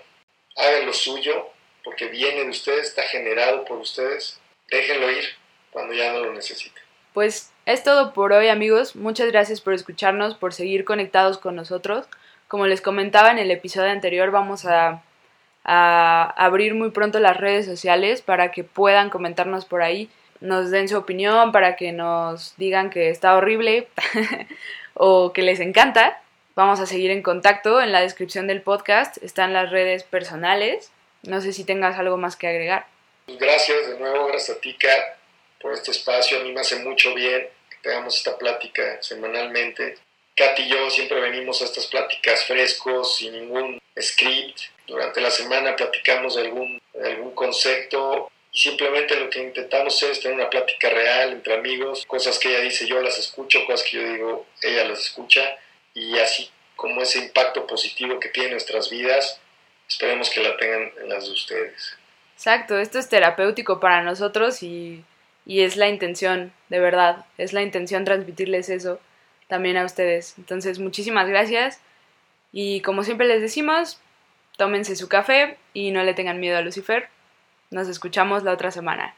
hagan 0.56 0.86
lo 0.86 0.94
suyo, 0.94 1.50
porque 1.84 2.06
viene 2.06 2.44
de 2.44 2.50
ustedes, 2.50 2.90
está 2.90 3.02
generado 3.02 3.66
por 3.66 3.80
ustedes, 3.80 4.40
déjenlo 4.70 5.10
ir 5.10 5.26
cuando 5.72 5.96
ya 5.96 6.13
no 6.13 6.20
lo 6.20 6.34
necesiten. 6.34 6.84
Pues 7.12 7.52
es 7.66 7.84
todo 7.84 8.13
por 8.13 8.34
hoy 8.34 8.50
amigos, 8.50 8.96
muchas 8.96 9.32
gracias 9.32 9.62
por 9.62 9.74
escucharnos, 9.74 10.36
por 10.36 10.54
seguir 10.54 10.86
conectados 10.86 11.40
con 11.40 11.56
nosotros. 11.56 12.06
Como 12.48 12.68
les 12.68 12.82
comentaba 12.82 13.32
en 13.32 13.40
el 13.40 13.50
episodio 13.50 13.90
anterior, 13.90 14.30
vamos 14.30 14.66
a, 14.66 15.02
a 15.63 16.34
abrir 16.38 16.76
muy 16.76 16.92
pronto 16.92 17.20
las 17.20 17.36
redes 17.36 17.66
sociales 17.66 18.22
para 18.22 18.52
que 18.52 18.63
puedan 18.63 19.10
comentarnos 19.10 19.66
por 19.66 19.82
ahí, 19.82 20.08
nos 20.40 20.70
den 20.70 20.88
su 20.88 20.98
opinión, 20.98 21.52
para 21.52 21.76
que 21.76 21.92
nos 21.94 22.56
digan 22.58 22.92
que 22.92 23.10
está 23.10 23.36
horrible 23.36 23.88
o 24.94 25.34
que 25.34 25.42
les 25.42 25.60
encanta 25.60 26.22
Vamos 26.58 26.80
a 26.80 26.88
seguir 26.88 27.12
en 27.12 27.22
contacto. 27.22 27.80
En 27.84 27.91
la 27.91 28.02
descripción 28.02 28.48
del 28.48 28.63
podcast 28.63 29.22
están 29.22 29.54
las 29.54 29.70
redes 29.70 30.02
personales. 30.02 30.91
No 31.22 31.39
sé 31.39 31.54
si 31.54 31.63
tengas 31.63 32.00
algo 32.00 32.17
más 32.17 32.36
que 32.36 32.48
agregar. 32.48 32.88
Gracias 33.28 33.89
de 33.89 34.00
nuevo, 34.00 34.26
gracias 34.26 34.58
a 34.58 34.60
ti, 34.60 34.74
Kat, 34.74 35.17
por 35.62 35.74
este 35.74 35.91
espacio. 35.91 36.39
A 36.39 36.43
mí 36.43 36.52
me 36.52 36.62
hace 36.62 36.80
mucho 36.80 37.13
bien 37.13 37.48
que 37.70 37.78
tengamos 37.84 38.17
esta 38.17 38.36
plática 38.39 38.98
semanalmente. 39.04 40.00
Kat 40.36 40.58
y 40.58 40.67
yo 40.67 40.89
siempre 40.89 41.20
venimos 41.20 41.62
a 41.62 41.65
estas 41.65 41.86
pláticas 41.86 42.43
frescos, 42.46 43.17
sin 43.17 43.34
ningún 43.34 43.80
script. 44.02 44.62
Durante 44.88 45.22
la 45.22 45.30
semana 45.30 45.76
platicamos 45.76 46.38
de 46.38 46.41
algún, 46.41 46.82
de 46.96 47.08
algún 47.08 47.36
concepto 47.36 48.32
y 48.52 48.58
simplemente 48.58 49.15
lo 49.15 49.30
que 49.30 49.43
intentamos 49.43 50.02
es 50.02 50.22
tener 50.22 50.36
una 50.36 50.50
plática 50.50 50.89
real 50.89 51.34
entre 51.34 51.54
amigos. 51.54 52.04
Cosas 52.08 52.39
que 52.39 52.50
ella 52.50 52.62
dice, 52.62 52.88
yo 52.88 53.00
las 53.00 53.20
escucho, 53.20 53.63
cosas 53.67 53.88
que 53.88 53.98
yo 53.98 54.12
digo, 54.12 54.48
ella 54.63 54.86
las 54.86 55.02
escucha 55.02 55.56
y 55.98 56.20
así 56.20 56.50
como 56.76 57.02
ese 57.02 57.18
impacto 57.18 57.66
positivo 57.66 58.20
que 58.20 58.30
tiene 58.30 58.50
en 58.50 58.54
nuestras 58.54 58.90
vidas, 58.90 59.42
esperemos 59.90 60.30
que 60.30 60.42
la 60.42 60.56
tengan 60.56 60.92
en 61.02 61.10
las 61.10 61.26
de 61.26 61.32
ustedes. 61.32 61.98
Exacto, 62.36 62.78
esto 62.78 63.00
es 63.00 63.10
terapéutico 63.10 63.80
para 63.80 64.04
nosotros 64.04 64.62
y, 64.62 65.04
y 65.46 65.62
es 65.62 65.76
la 65.76 65.90
intención, 65.90 66.54
de 66.70 66.80
verdad, 66.80 67.26
es 67.40 67.52
la 67.52 67.64
intención 67.64 68.06
transmitirles 68.06 68.70
eso 68.70 69.00
también 69.48 69.76
a 69.78 69.86
ustedes. 69.86 70.36
Entonces, 70.38 70.78
muchísimas 70.78 71.28
gracias 71.28 71.82
y 72.54 72.82
como 72.82 73.04
siempre 73.04 73.28
les 73.28 73.42
decimos, 73.42 74.00
tómense 74.56 74.96
su 74.96 75.10
café 75.10 75.58
y 75.74 75.90
no 75.90 76.04
le 76.04 76.14
tengan 76.14 76.40
miedo 76.40 76.58
a 76.58 76.62
Lucifer. 76.62 77.10
Nos 77.72 77.88
escuchamos 77.88 78.44
la 78.44 78.54
otra 78.54 78.70
semana. 78.70 79.16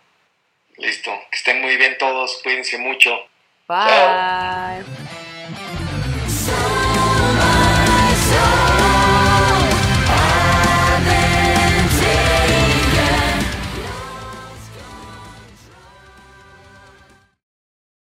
Listo, 0.77 1.11
que 1.29 1.35
estén 1.35 1.61
muy 1.61 1.75
bien 1.75 1.97
todos, 1.97 2.39
cuídense 2.41 2.77
mucho. 2.77 3.27
Bye. 3.67 5.08